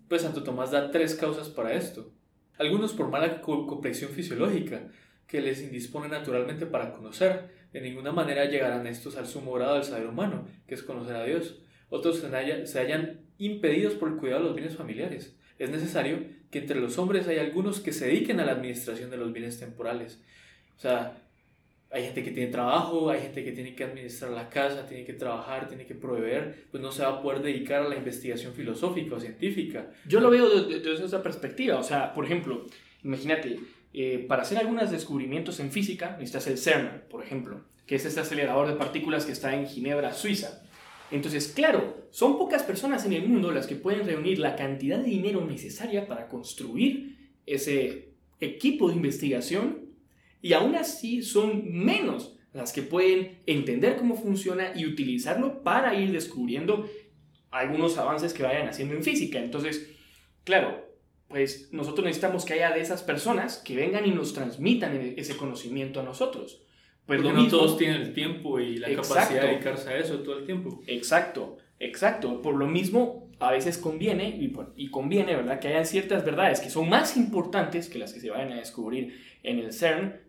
Pues 0.09 0.23
Santo 0.23 0.43
Tomás 0.43 0.71
da 0.71 0.91
tres 0.91 1.15
causas 1.15 1.51
para 1.51 1.75
esto. 1.75 2.15
Algunos 2.57 2.95
por 2.95 3.11
mala 3.11 3.43
complexión 3.43 4.13
fisiológica, 4.13 4.89
que 5.27 5.43
les 5.43 5.61
indispone 5.63 6.09
naturalmente 6.09 6.65
para 6.65 6.95
conocer. 6.95 7.51
De 7.71 7.83
ninguna 7.83 8.13
manera 8.13 8.47
llegarán 8.47 8.87
estos 8.87 9.19
al 9.19 9.27
sumo 9.27 9.53
grado 9.53 9.75
del 9.75 9.85
saber 9.85 10.07
humano, 10.07 10.47
que 10.67 10.75
es 10.75 10.83
conocer 10.83 11.17
a 11.17 11.25
Dios. 11.25 11.61
Otros 11.91 12.19
se 12.19 12.79
hallan 12.79 13.21
impedidos 13.39 13.95
por 13.95 14.09
el 14.09 14.17
cuidado 14.17 14.41
de 14.41 14.47
los 14.47 14.57
bienes 14.57 14.77
familiares. 14.77 15.37
Es 15.59 15.71
necesario 15.71 16.21
que 16.51 16.61
entre 16.61 16.81
los 16.81 16.99
hombres 16.99 17.29
haya 17.29 17.43
algunos 17.43 17.81
que 17.81 17.93
se 17.93 18.07
dediquen 18.07 18.41
a 18.41 18.47
la 18.47 18.53
administración 18.53 19.11
de 19.11 19.19
los 19.19 19.33
bienes 19.33 19.61
temporales. 19.61 20.23
O 20.77 20.81
sea, 20.81 21.19
hay 21.91 22.05
gente 22.05 22.23
que 22.23 22.31
tiene 22.31 22.51
trabajo, 22.51 23.11
hay 23.11 23.21
gente 23.21 23.45
que 23.45 23.53
tiene 23.53 23.75
que 23.75 23.85
administrar 23.85 24.31
la 24.31 24.49
casa, 24.49 24.87
tiene 24.87 25.05
que 25.05 25.13
trabajar, 25.13 25.69
tiene 25.69 25.85
que 25.85 25.95
proveer, 25.95 26.67
pues 26.71 26.83
no 26.83 26.93
se 26.93 27.03
va 27.03 27.09
a 27.09 27.23
poder 27.23 27.43
dedicar 27.43 27.83
a 27.83 27.89
la 27.89 27.97
investigación 27.97 28.55
filosófica 28.55 29.17
o 29.17 29.21
científica. 29.21 29.91
Yo 30.07 30.21
lo 30.21 30.31
veo 30.31 30.49
desde, 30.49 30.81
desde 30.89 31.05
esa 31.05 31.23
perspectiva, 31.23 31.79
o 31.79 31.83
sea, 31.83 32.15
por 32.15 32.25
ejemplo, 32.25 32.65
imagínate, 33.03 33.59
eh, 33.93 34.25
para 34.29 34.43
hacer 34.43 34.59
algunos 34.59 34.91
descubrimientos 34.91 35.59
en 35.59 35.73
física 35.73 36.13
necesitas 36.13 36.47
el 36.47 36.59
CERN, 36.59 37.03
por 37.11 37.25
ejemplo, 37.25 37.61
que 37.87 37.97
es 37.97 38.05
este 38.05 38.21
acelerador 38.21 38.69
de 38.69 38.75
partículas 38.75 39.27
que 39.27 39.33
está 39.33 39.55
en 39.55 39.67
Ginebra, 39.67 40.13
Suiza. 40.13 40.60
Entonces, 41.11 41.49
claro, 41.49 42.07
son 42.11 42.39
pocas 42.39 42.63
personas 42.63 43.05
en 43.05 43.13
el 43.13 43.27
mundo 43.27 43.51
las 43.51 43.67
que 43.67 43.77
pueden 43.77 44.07
reunir 44.07 44.39
la 44.39 44.57
cantidad 44.57 44.99
de 44.99 45.11
dinero 45.11 45.45
necesaria 45.45 46.07
para 46.07 46.29
construir 46.29 47.33
ese 47.47 48.15
equipo 48.39 48.89
de 48.89 48.97
investigación 48.97 49.91
y 50.41 50.53
aún 50.53 50.75
así 50.75 51.23
son 51.23 51.71
menos 51.71 52.37
las 52.53 52.73
que 52.73 52.83
pueden 52.83 53.39
entender 53.47 53.97
cómo 53.97 54.17
funciona 54.17 54.73
y 54.75 54.87
utilizarlo 54.87 55.63
para 55.63 55.95
ir 55.95 56.13
descubriendo 56.13 56.89
algunos 57.51 57.99
avances 57.99 58.33
que 58.33 58.43
vayan 58.43 58.69
haciendo 58.69 58.95
en 58.95 59.03
física. 59.03 59.39
Entonces, 59.39 59.91
claro, 60.45 60.91
pues 61.29 61.69
nosotros 61.73 62.05
necesitamos 62.05 62.45
que 62.45 62.55
haya 62.55 62.73
de 62.73 62.81
esas 62.81 63.03
personas 63.03 63.59
que 63.59 63.77
vengan 63.77 64.07
y 64.07 64.11
nos 64.11 64.33
transmitan 64.33 65.15
ese 65.17 65.37
conocimiento 65.37 66.01
a 66.01 66.05
nosotros. 66.05 66.63
Pues 67.07 67.21
Porque 67.21 67.37
no 67.37 67.49
todos 67.49 67.77
tienen 67.77 68.03
el 68.03 68.13
tiempo 68.13 68.61
y 68.61 68.77
la 68.77 68.89
capacidad 68.95 69.43
de 69.43 69.49
dedicarse 69.49 69.91
a 69.91 69.99
eso 69.99 70.21
todo 70.21 70.39
el 70.39 70.45
tiempo. 70.45 70.81
Exacto, 70.87 71.59
exacto. 71.79 72.41
Por 72.41 72.55
lo 72.55 72.67
mismo, 72.67 73.29
a 73.41 73.51
veces 73.51 73.79
conviene, 73.79 74.29
y, 74.29 74.53
y 74.77 74.91
conviene, 74.91 75.35
¿verdad?, 75.35 75.59
que 75.59 75.69
hayan 75.69 75.87
ciertas 75.87 76.25
verdades 76.25 76.61
que 76.61 76.71
son 76.71 76.89
más 76.89 77.17
importantes 77.17 77.89
que 77.89 77.99
las 77.99 78.13
que 78.13 78.21
se 78.21 78.31
vayan 78.31 78.53
a 78.53 78.57
descubrir 78.57 79.21
en 79.43 79.59
el 79.59 79.73
CERN, 79.73 80.21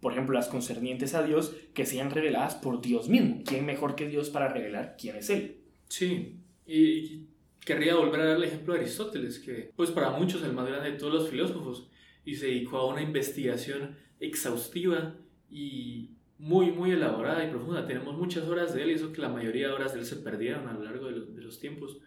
por 0.00 0.12
ejemplo, 0.12 0.34
las 0.34 0.48
concernientes 0.48 1.14
a 1.14 1.22
Dios, 1.22 1.56
que 1.74 1.84
sean 1.84 2.10
reveladas 2.10 2.54
por 2.54 2.80
Dios 2.80 3.08
mismo. 3.08 3.42
¿Quién 3.44 3.66
mejor 3.66 3.96
que 3.96 4.06
Dios 4.06 4.30
para 4.30 4.48
revelar 4.48 4.96
quién 4.98 5.16
es 5.16 5.28
Él? 5.30 5.58
Sí, 5.88 6.36
y 6.66 7.26
querría 7.64 7.96
volver 7.96 8.20
a 8.20 8.24
dar 8.26 8.36
el 8.36 8.44
ejemplo 8.44 8.74
de 8.74 8.80
Aristóteles, 8.80 9.38
que 9.40 9.72
pues 9.74 9.90
para 9.90 10.10
muchos 10.10 10.42
el 10.44 10.52
más 10.52 10.68
grande 10.68 10.92
de 10.92 10.98
todos 10.98 11.12
los 11.12 11.28
filósofos, 11.28 11.88
y 12.24 12.36
se 12.36 12.46
dedicó 12.46 12.78
a 12.78 12.86
una 12.86 13.02
investigación 13.02 13.96
exhaustiva 14.20 15.16
y 15.50 16.16
muy, 16.38 16.70
muy 16.70 16.90
elaborada 16.90 17.44
y 17.44 17.50
profunda. 17.50 17.86
Tenemos 17.86 18.16
muchas 18.16 18.44
horas 18.44 18.74
de 18.74 18.82
él 18.82 18.90
y 18.90 18.94
eso 18.94 19.12
que 19.12 19.20
la 19.20 19.28
mayoría 19.28 19.68
de 19.68 19.74
horas 19.74 19.92
de 19.94 20.00
él 20.00 20.06
se 20.06 20.16
perdieron 20.16 20.68
a 20.68 20.72
lo 20.72 20.82
largo 20.82 21.06
de 21.06 21.42
los, 21.42 21.58
tiempos. 21.58 21.98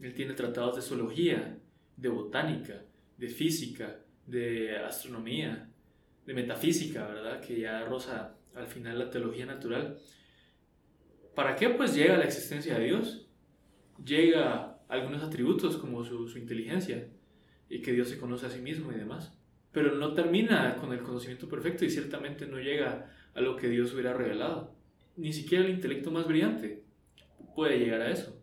Él 0.00 0.14
tiene 0.14 0.34
tratados 0.34 0.76
de 0.76 0.82
zoología, 0.82 1.58
de 1.96 2.08
botánica, 2.08 2.82
de 3.16 3.28
física, 3.28 4.00
de 4.26 4.76
astronomía, 4.78 5.70
de 6.26 6.34
metafísica, 6.34 7.06
¿verdad? 7.06 7.40
Que 7.40 7.60
ya 7.60 7.84
roza 7.84 8.36
al 8.54 8.66
final 8.66 8.98
la 8.98 9.10
teología 9.10 9.46
natural. 9.46 9.98
¿Para 11.34 11.56
qué? 11.56 11.70
Pues 11.70 11.94
llega 11.94 12.18
la 12.18 12.24
existencia 12.24 12.78
de 12.78 12.84
Dios, 12.84 13.26
llega 14.04 14.80
algunos 14.88 15.22
atributos 15.22 15.76
como 15.76 16.04
su, 16.04 16.28
su 16.28 16.38
inteligencia 16.38 17.08
y 17.68 17.80
que 17.80 17.92
Dios 17.92 18.08
se 18.08 18.18
conoce 18.18 18.46
a 18.46 18.50
sí 18.50 18.60
mismo 18.60 18.92
y 18.92 18.96
demás. 18.96 19.38
Pero 19.72 19.94
no 19.94 20.12
termina 20.12 20.76
con 20.76 20.92
el 20.92 21.02
conocimiento 21.02 21.48
perfecto 21.48 21.84
y 21.84 21.90
ciertamente 21.90 22.46
no 22.46 22.58
llega 22.58 23.10
a 23.34 23.40
lo 23.40 23.56
que 23.56 23.68
Dios 23.68 23.92
hubiera 23.92 24.12
revelado. 24.12 24.74
Ni 25.16 25.32
siquiera 25.32 25.64
el 25.64 25.70
intelecto 25.70 26.10
más 26.10 26.26
brillante 26.26 26.84
puede 27.54 27.78
llegar 27.78 28.02
a 28.02 28.10
eso. 28.10 28.38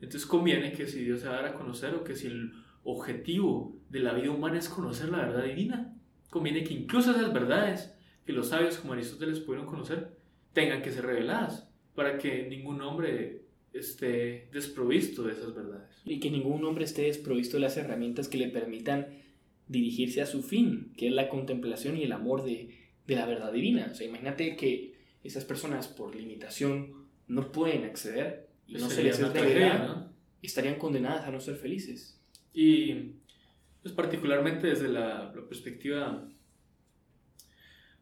Entonces 0.00 0.26
conviene 0.26 0.72
que 0.72 0.86
si 0.86 1.04
Dios 1.04 1.20
se 1.20 1.28
va 1.28 1.38
a 1.38 1.46
a 1.46 1.54
conocer 1.54 1.94
o 1.94 2.04
que 2.04 2.16
si 2.16 2.26
el 2.26 2.52
objetivo 2.84 3.76
de 3.88 4.00
la 4.00 4.14
vida 4.14 4.30
humana 4.30 4.58
es 4.58 4.68
conocer 4.68 5.10
la 5.10 5.18
verdad 5.18 5.44
divina, 5.44 5.94
conviene 6.30 6.64
que 6.64 6.74
incluso 6.74 7.12
esas 7.12 7.32
verdades 7.32 7.94
que 8.26 8.32
los 8.32 8.48
sabios 8.48 8.78
como 8.78 8.94
Aristóteles 8.94 9.40
pudieron 9.40 9.66
conocer 9.66 10.16
tengan 10.52 10.82
que 10.82 10.90
ser 10.90 11.06
reveladas 11.06 11.68
para 11.94 12.18
que 12.18 12.48
ningún 12.48 12.80
hombre 12.82 13.42
esté 13.72 14.48
desprovisto 14.52 15.22
de 15.22 15.32
esas 15.32 15.54
verdades. 15.54 16.02
Y 16.04 16.20
que 16.20 16.30
ningún 16.30 16.64
hombre 16.64 16.84
esté 16.84 17.02
desprovisto 17.02 17.56
de 17.56 17.62
las 17.62 17.76
herramientas 17.76 18.28
que 18.28 18.38
le 18.38 18.48
permitan 18.48 19.06
dirigirse 19.72 20.22
a 20.22 20.26
su 20.26 20.42
fin, 20.42 20.92
que 20.96 21.08
es 21.08 21.12
la 21.12 21.28
contemplación 21.28 21.96
y 21.96 22.04
el 22.04 22.12
amor 22.12 22.44
de, 22.44 22.78
de 23.06 23.14
la 23.16 23.26
verdad 23.26 23.52
divina. 23.52 23.88
O 23.90 23.94
sea, 23.94 24.06
imagínate 24.06 24.56
que 24.56 24.94
esas 25.24 25.44
personas 25.44 25.88
por 25.88 26.14
limitación 26.14 27.06
no 27.26 27.50
pueden 27.50 27.84
acceder 27.84 28.48
y 28.66 28.74
no 28.74 28.88
se 28.90 29.02
les 29.02 29.18
es 29.18 29.34
¿no? 29.34 30.12
estarían 30.42 30.78
condenadas 30.78 31.24
a 31.24 31.30
no 31.30 31.40
ser 31.40 31.56
felices. 31.56 32.20
Y 32.52 33.14
pues 33.82 33.94
particularmente 33.94 34.66
desde 34.66 34.88
la, 34.88 35.32
la, 35.34 35.48
perspectiva, 35.48 36.28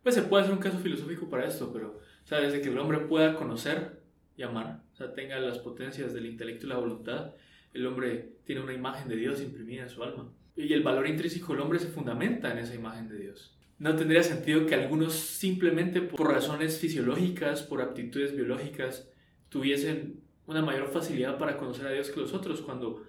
pues 0.03 0.15
se 0.15 0.23
puede 0.23 0.43
hacer 0.43 0.55
un 0.55 0.61
caso 0.61 0.79
filosófico 0.79 1.29
para 1.29 1.47
esto, 1.47 1.73
pero 1.73 2.01
o 2.25 2.27
sea, 2.27 2.41
desde 2.41 2.61
que 2.61 2.69
el 2.69 2.79
hombre 2.79 2.99
pueda 3.01 3.37
conocer 3.37 4.03
y 4.37 4.43
amar, 4.43 4.83
o 4.93 4.97
sea, 4.97 5.13
tenga 5.15 5.39
las 5.39 5.59
potencias 5.59 6.13
del 6.13 6.27
intelecto 6.27 6.67
y 6.67 6.71
la 6.71 6.79
voluntad, 6.79 7.35
el 7.73 7.87
hombre 7.87 8.37
tiene 8.45 8.63
una 8.63 8.73
imagen 8.73 9.09
de 9.09 9.17
Dios 9.17 9.41
imprimida 9.41 9.83
en 9.83 9.91
su 9.91 10.03
alma. 10.03 10.33
Y 10.61 10.73
el 10.73 10.83
valor 10.83 11.07
intrínseco 11.07 11.53
del 11.53 11.62
hombre 11.62 11.79
se 11.79 11.88
fundamenta 11.88 12.53
en 12.53 12.59
esa 12.59 12.75
imagen 12.75 13.09
de 13.09 13.18
Dios. 13.18 13.57
No 13.79 13.96
tendría 13.96 14.23
sentido 14.23 14.66
que 14.66 14.75
algunos 14.75 15.14
simplemente 15.14 16.03
por 16.03 16.31
razones 16.31 16.79
fisiológicas, 16.79 17.62
por 17.62 17.81
aptitudes 17.81 18.37
biológicas, 18.37 19.09
tuviesen 19.49 20.20
una 20.46 20.61
mayor 20.62 20.88
facilidad 20.88 21.38
para 21.38 21.57
conocer 21.57 21.87
a 21.87 21.92
Dios 21.92 22.11
que 22.11 22.20
los 22.20 22.35
otros, 22.35 22.61
cuando 22.61 23.07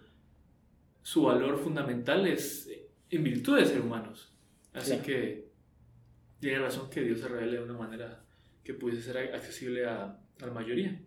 su 1.04 1.24
valor 1.24 1.58
fundamental 1.58 2.26
es 2.26 2.70
en 3.10 3.24
virtud 3.24 3.58
de 3.58 3.66
ser 3.66 3.82
humanos. 3.82 4.32
Así 4.74 4.98
que 5.00 5.50
tiene 6.40 6.60
razón 6.60 6.90
que 6.90 7.02
Dios 7.02 7.20
se 7.20 7.28
revele 7.28 7.58
de 7.58 7.64
una 7.64 7.78
manera 7.78 8.24
que 8.64 8.74
pudiese 8.74 9.02
ser 9.02 9.18
accesible 9.36 9.86
a, 9.86 10.04
a 10.06 10.46
la 10.46 10.54
mayoría. 10.54 11.02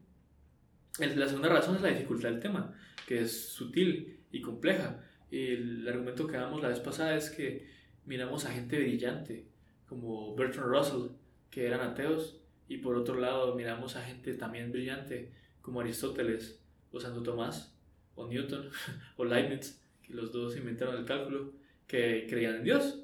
La 0.99 1.27
segunda 1.27 1.49
razón 1.49 1.77
es 1.77 1.83
la 1.83 1.89
dificultad 1.89 2.29
del 2.29 2.41
tema, 2.41 2.75
que 3.07 3.23
es 3.23 3.49
sutil 3.49 4.21
y 4.31 4.41
compleja. 4.41 5.01
El 5.35 5.89
argumento 5.89 6.27
que 6.27 6.37
damos 6.37 6.63
la 6.63 6.69
vez 6.69 6.79
pasada 6.79 7.17
es 7.17 7.31
que 7.31 7.67
miramos 8.07 8.45
a 8.45 8.53
gente 8.53 8.79
brillante, 8.79 9.47
como 9.89 10.35
Bertrand 10.37 10.69
Russell, 10.69 11.09
que 11.51 11.67
eran 11.67 11.81
ateos, 11.81 12.41
y 12.69 12.79
por 12.79 12.97
otro 12.97 13.17
lado 13.19 13.55
miramos 13.55 13.97
a 13.97 14.03
gente 14.03 14.35
también 14.35 14.71
brillante, 14.71 15.33
como 15.61 15.81
Aristóteles, 15.81 16.61
o 16.93 17.01
Santo 17.01 17.23
Tomás, 17.23 17.77
o 18.15 18.29
Newton, 18.29 18.71
o 19.17 19.25
Leibniz, 19.25 19.83
que 20.03 20.15
los 20.15 20.31
dos 20.31 20.57
inventaron 20.57 20.97
el 20.97 21.05
cálculo, 21.05 21.53
que 21.87 22.27
creían 22.29 22.57
en 22.57 22.65
Dios. 22.65 23.01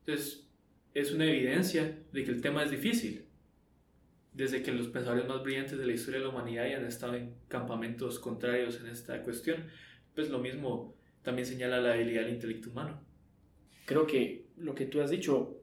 Entonces, 0.00 0.46
es 0.94 1.12
una 1.12 1.26
evidencia 1.26 1.98
de 2.12 2.24
que 2.24 2.30
el 2.30 2.40
tema 2.40 2.62
es 2.62 2.70
difícil 2.70 3.26
desde 4.32 4.62
que 4.62 4.70
los 4.70 4.88
pensadores 4.88 5.26
más 5.26 5.42
brillantes 5.42 5.78
de 5.78 5.86
la 5.86 5.92
historia 5.92 6.20
de 6.20 6.26
la 6.26 6.30
humanidad 6.30 6.66
hayan 6.66 6.84
estado 6.84 7.14
en 7.14 7.34
campamentos 7.48 8.18
contrarios 8.18 8.78
en 8.80 8.86
esta 8.86 9.22
cuestión, 9.22 9.64
pues 10.14 10.28
lo 10.28 10.38
mismo 10.38 10.94
también 11.26 11.44
señala 11.44 11.80
la 11.80 11.90
debilidad 11.90 12.22
del 12.22 12.34
intelecto 12.34 12.70
humano. 12.70 13.00
Creo 13.84 14.06
que 14.06 14.46
lo 14.56 14.76
que 14.76 14.86
tú 14.86 15.00
has 15.00 15.10
dicho 15.10 15.60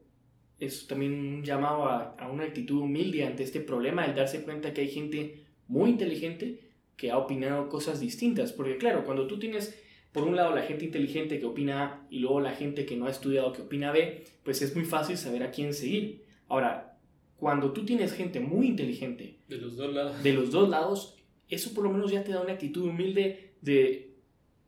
es 0.60 0.86
también 0.86 1.14
un 1.14 1.42
llamado 1.42 1.86
a, 1.86 2.14
a 2.18 2.30
una 2.30 2.44
actitud 2.44 2.82
humilde 2.82 3.24
ante 3.24 3.42
este 3.42 3.60
problema, 3.60 4.04
el 4.04 4.14
darse 4.14 4.42
cuenta 4.42 4.74
que 4.74 4.82
hay 4.82 4.88
gente 4.88 5.46
muy 5.66 5.88
inteligente 5.88 6.60
que 6.98 7.10
ha 7.10 7.16
opinado 7.16 7.70
cosas 7.70 7.98
distintas, 7.98 8.52
porque 8.52 8.76
claro, 8.76 9.06
cuando 9.06 9.26
tú 9.26 9.38
tienes 9.38 9.82
por 10.12 10.24
un 10.24 10.36
lado 10.36 10.54
la 10.54 10.62
gente 10.62 10.84
inteligente 10.84 11.40
que 11.40 11.46
opina 11.46 11.82
A 11.82 12.06
y 12.10 12.18
luego 12.18 12.40
la 12.40 12.52
gente 12.52 12.84
que 12.84 12.96
no 12.96 13.06
ha 13.06 13.10
estudiado 13.10 13.52
que 13.54 13.62
opina 13.62 13.90
B, 13.90 14.22
pues 14.44 14.60
es 14.60 14.76
muy 14.76 14.84
fácil 14.84 15.16
saber 15.16 15.42
a 15.42 15.50
quién 15.50 15.72
seguir. 15.72 16.24
Ahora, 16.46 16.98
cuando 17.36 17.72
tú 17.72 17.86
tienes 17.86 18.12
gente 18.12 18.38
muy 18.38 18.66
inteligente 18.66 19.38
de 19.48 19.56
los 19.56 19.76
dos 19.76 19.92
lados, 19.92 20.22
de 20.22 20.32
los 20.34 20.50
dos 20.50 20.68
lados 20.68 21.16
eso 21.48 21.74
por 21.74 21.84
lo 21.84 21.90
menos 21.90 22.10
ya 22.10 22.24
te 22.24 22.32
da 22.32 22.40
una 22.40 22.52
actitud 22.52 22.88
humilde 22.88 23.54
de 23.60 24.13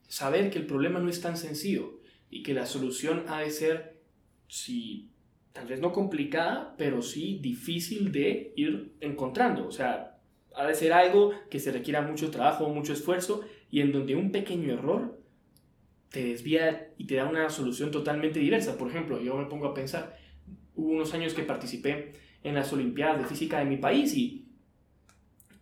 saber 0.08 0.50
que 0.50 0.58
el 0.58 0.66
problema 0.66 0.98
no 1.00 1.08
es 1.08 1.20
tan 1.20 1.36
sencillo 1.36 2.00
y 2.30 2.42
que 2.42 2.54
la 2.54 2.66
solución 2.66 3.24
ha 3.28 3.40
de 3.40 3.50
ser, 3.50 4.00
sí, 4.48 5.10
tal 5.52 5.66
vez 5.66 5.80
no 5.80 5.92
complicada, 5.92 6.74
pero 6.76 7.02
sí 7.02 7.38
difícil 7.40 8.12
de 8.12 8.52
ir 8.56 8.92
encontrando. 9.00 9.66
O 9.66 9.72
sea, 9.72 10.18
ha 10.54 10.66
de 10.66 10.74
ser 10.74 10.92
algo 10.92 11.32
que 11.50 11.60
se 11.60 11.72
requiera 11.72 12.02
mucho 12.02 12.30
trabajo, 12.30 12.68
mucho 12.68 12.92
esfuerzo 12.92 13.42
y 13.70 13.80
en 13.80 13.92
donde 13.92 14.16
un 14.16 14.32
pequeño 14.32 14.72
error 14.72 15.20
te 16.10 16.24
desvía 16.24 16.92
y 16.96 17.06
te 17.06 17.16
da 17.16 17.26
una 17.26 17.50
solución 17.50 17.90
totalmente 17.90 18.40
diversa. 18.40 18.78
Por 18.78 18.88
ejemplo, 18.88 19.20
yo 19.20 19.36
me 19.36 19.46
pongo 19.46 19.66
a 19.66 19.74
pensar, 19.74 20.16
hubo 20.74 20.90
unos 20.90 21.12
años 21.14 21.34
que 21.34 21.42
participé 21.42 22.14
en 22.42 22.54
las 22.54 22.72
Olimpiadas 22.72 23.18
de 23.18 23.24
Física 23.24 23.58
de 23.58 23.64
mi 23.64 23.76
país 23.76 24.14
y, 24.14 24.48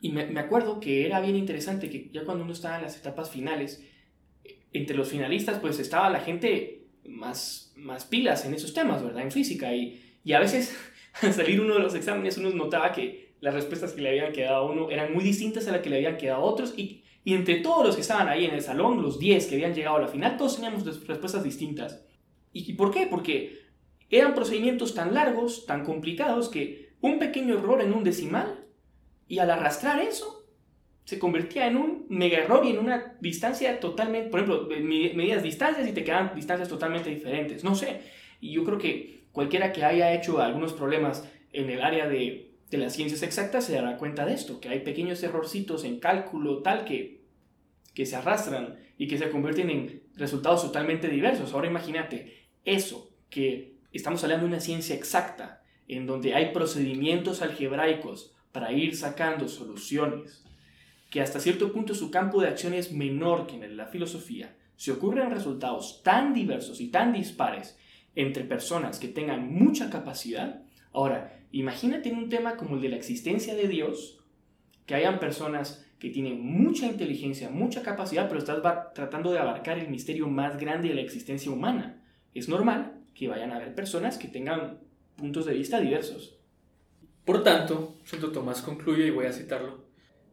y 0.01 0.13
me, 0.13 0.27
me, 0.27 0.41
acuerdo 0.41 0.81
que 0.81 1.07
era 1.07 1.21
bien 1.21 1.35
interesante 1.35 1.89
que 1.89 2.11
ya 2.13 2.25
cuando 2.25 2.45
uno 2.45 2.53
estaba 2.53 2.77
en 2.77 2.83
las 2.83 2.97
etapas 2.97 3.31
finales, 3.31 3.83
entre 4.75 4.97
los 4.97 5.09
finalistas 5.09 5.59
pues 5.61 5.79
estaba 5.79 6.11
la 6.11 6.21
gente 6.21 6.89
más, 7.09 7.73
más 7.77 8.05
pilas 8.05 8.45
en 8.45 8.53
esos 8.53 8.75
temas, 8.75 9.03
¿verdad? 9.03 9.23
En 9.23 9.33
física 9.33 9.75
y, 9.75 10.19
y 10.23 10.35
a 10.35 10.41
veces 10.41 10.77
al 11.23 11.33
salir 11.33 11.61
uno 11.61 11.75
de 11.75 11.81
los 11.81 11.95
exámenes 11.95 12.37
uno 12.37 12.51
notaba 12.51 12.93
que 12.93 13.35
las 13.41 13.55
respuestas 13.55 13.93
que 13.93 14.03
le 14.03 14.11
habían 14.11 14.33
quedado 14.33 14.57
a 14.57 14.71
uno 14.71 14.91
eran 14.91 15.15
muy 15.15 15.25
distintas 15.25 15.67
a 15.69 15.73
las 15.73 15.81
que 15.81 15.91
le 15.91 15.97
habían 15.97 16.19
quedado 16.19 16.43
a 16.43 16.45
otros 16.45 16.75
y, 16.77 17.05
y 17.25 17.35
entre 17.35 17.61
todos 17.61 17.87
los 17.87 17.95
que 17.95 18.03
estaban 18.03 18.29
ahí 18.29 18.45
en 18.45 18.55
el 18.55 18.63
salón, 18.63 19.01
los 19.01 19.19
10 19.19 19.47
que 19.47 19.55
habían 19.55 19.75
llegado 19.75 19.97
a 19.97 20.01
la 20.01 20.09
final, 20.09 20.37
todos 20.37 20.57
teníamos 20.57 20.85
respuestas 21.07 21.43
distintas. 21.43 22.05
¿Y 22.53 22.75
por 22.75 22.93
qué? 22.93 23.07
Porque 23.07 23.65
eran 24.11 24.35
procedimientos 24.35 24.95
tan 24.95 25.13
largos, 25.13 25.67
tan 25.67 25.85
complicados, 25.85 26.49
que 26.49 26.95
un 27.01 27.19
pequeño 27.19 27.55
error 27.59 27.83
en 27.83 27.93
un 27.93 28.05
decimal 28.05 28.65
y 29.27 29.39
al 29.39 29.51
arrastrar 29.51 30.01
eso 30.01 30.44
se 31.05 31.19
convertía 31.19 31.67
en 31.67 31.77
un 31.77 32.07
mega 32.09 32.39
error 32.39 32.65
y 32.65 32.71
en 32.71 32.79
una 32.79 33.15
distancia 33.21 33.79
totalmente, 33.79 34.31
por 34.31 34.41
ejemplo, 34.41 34.69
medías 34.69 35.43
distancias 35.43 35.87
y 35.87 35.93
te 35.93 36.03
quedan 36.03 36.35
distancias 36.35 36.69
totalmente 36.69 37.11
diferentes, 37.11 37.63
no 37.63 37.75
sé. 37.75 38.01
Y 38.41 38.53
yo 38.53 38.65
creo 38.65 38.79
que 38.79 39.25
cualquiera 39.33 39.73
que 39.73 39.85
haya 39.85 40.15
hecho 40.15 40.41
algunos 40.41 40.73
problemas 40.73 41.29
en 41.53 41.69
el 41.69 41.83
área 41.83 42.09
de, 42.09 42.53
de 42.71 42.79
las 42.79 42.95
ciencias 42.95 43.23
exactas 43.23 43.67
se 43.67 43.75
dará 43.75 43.99
cuenta 43.99 44.25
de 44.25 44.33
esto, 44.33 44.61
que 44.61 44.71
hay 44.71 44.81
pequeños 44.81 45.23
errorcitos 45.23 45.85
en 45.85 46.01
cálculo 46.01 46.63
tal 46.63 46.87
que, 46.87 47.21
que 47.93 48.07
se 48.07 48.17
arrastran 48.17 48.77
y 48.97 49.07
que 49.07 49.19
se 49.19 49.29
convierten 49.29 49.71
en 49.71 50.03
resultados 50.17 50.63
totalmente 50.63 51.09
diversos. 51.09 51.53
Ahora 51.53 51.69
imagínate 51.69 52.47
eso, 52.65 53.11
que 53.29 53.75
estamos 53.93 54.23
hablando 54.25 54.47
de 54.47 54.53
una 54.53 54.61
ciencia 54.61 54.95
exacta, 54.95 55.63
en 55.87 56.07
donde 56.07 56.35
hay 56.35 56.53
procedimientos 56.53 57.43
algebraicos 57.43 58.35
para 58.53 58.73
ir 58.73 58.97
sacando 58.97 59.49
soluciones 59.49 60.45
que 61.15 61.21
hasta 61.21 61.39
cierto 61.39 61.73
punto 61.73 61.95
su 61.95 62.11
campo 62.11 62.43
de 62.43 62.49
acción 62.49 62.75
es 62.75 62.91
menor 62.91 63.47
que 63.47 63.55
en 63.55 63.77
la 63.77 63.87
filosofía, 63.87 64.57
se 64.75 64.91
ocurren 64.91 65.31
resultados 65.31 66.03
tan 66.03 66.35
diversos 66.35 66.81
y 66.81 66.89
tan 66.89 67.13
dispares 67.13 67.79
entre 68.17 68.43
personas 68.43 68.99
que 68.99 69.07
tengan 69.07 69.49
mucha 69.49 69.91
capacidad, 69.91 70.65
ahora, 70.93 71.41
imagínate 71.53 72.09
en 72.09 72.19
un 72.19 72.29
tema 72.29 72.57
como 72.57 72.75
el 72.75 72.83
de 72.83 72.89
la 72.89 72.97
existencia 72.97 73.55
de 73.55 73.69
Dios, 73.69 74.25
que 74.87 74.97
hayan 74.97 75.21
personas 75.21 75.87
que 76.01 76.11
tienen 76.11 76.45
mucha 76.45 76.87
inteligencia, 76.87 77.49
mucha 77.49 77.83
capacidad, 77.85 78.27
pero 78.27 78.41
estás 78.41 78.61
tratando 78.93 79.31
de 79.31 79.39
abarcar 79.39 79.79
el 79.79 79.91
misterio 79.91 80.27
más 80.27 80.59
grande 80.59 80.89
de 80.89 80.95
la 80.95 81.03
existencia 81.03 81.53
humana. 81.53 82.03
Es 82.35 82.49
normal 82.49 83.05
que 83.15 83.29
vayan 83.29 83.53
a 83.53 83.57
haber 83.59 83.77
personas 83.77 84.19
que 84.19 84.27
tengan 84.27 84.81
puntos 85.15 85.47
de 85.47 85.55
vista 85.55 85.79
diversos. 85.79 86.41
Por 87.25 87.45
tanto, 87.45 87.99
Santo 88.03 88.33
Tomás 88.33 88.63
concluye, 88.63 89.07
y 89.07 89.11
voy 89.11 89.27
a 89.27 89.33
citarlo, 89.33 89.84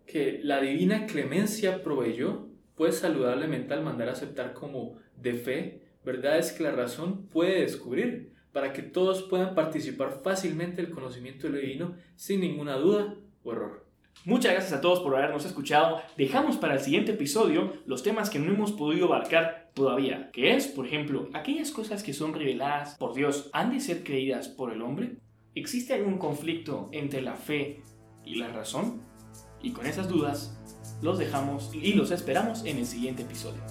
que 0.06 0.40
la 0.44 0.62
divina 0.62 1.06
clemencia 1.06 1.84
proveyó, 1.84 2.48
pues 2.76 2.98
saludablemente 2.98 3.74
al 3.74 3.84
mandar 3.84 4.10
aceptar 4.10 4.54
como 4.54 4.98
de 5.16 5.34
fe 5.34 5.82
verdades 6.04 6.52
que 6.52 6.64
la 6.64 6.72
razón 6.72 7.28
puede 7.28 7.62
descubrir, 7.62 8.32
para 8.52 8.74
que 8.74 8.82
todos 8.82 9.24
puedan 9.24 9.56
participar 9.56 10.20
fácilmente 10.24 10.82
del 10.82 10.92
conocimiento 10.92 11.48
de 11.48 11.54
lo 11.54 11.60
divino 11.60 11.96
sin 12.16 12.42
ninguna 12.42 12.76
duda 12.76 13.16
o 13.44 13.52
error. 13.54 13.86
Muchas 14.26 14.52
gracias 14.52 14.74
a 14.74 14.82
todos 14.82 15.00
por 15.00 15.16
habernos 15.16 15.46
escuchado. 15.46 16.02
Dejamos 16.18 16.58
para 16.58 16.76
el 16.76 16.80
siguiente 16.80 17.14
episodio 17.14 17.74
los 17.86 18.04
temas 18.04 18.30
que 18.30 18.40
no 18.40 18.54
hemos 18.54 18.72
podido 18.72 19.08
abarcar 19.08 19.72
todavía, 19.74 20.30
que 20.32 20.54
es, 20.54 20.68
por 20.68 20.86
ejemplo, 20.86 21.30
aquellas 21.34 21.72
cosas 21.72 22.04
que 22.04 22.14
son 22.14 22.34
reveladas 22.34 22.98
por 22.98 23.16
Dios 23.16 23.50
han 23.54 23.72
de 23.72 23.80
ser 23.80 24.04
creídas 24.04 24.48
por 24.48 24.72
el 24.72 24.82
hombre. 24.82 25.16
¿Existe 25.56 25.94
algún 25.94 26.18
conflicto 26.18 26.90
entre 26.92 27.22
la 27.22 27.36
fe 27.36 27.82
y 28.24 28.36
la 28.36 28.50
razón? 28.50 29.02
Y 29.64 29.72
con 29.72 29.86
esas 29.86 30.08
dudas, 30.08 30.52
los 31.02 31.20
dejamos 31.20 31.70
y 31.74 31.94
los 31.94 32.12
esperamos 32.12 32.66
en 32.66 32.78
el 32.78 32.88
siguiente 32.88 33.24
episodio. 33.24 33.62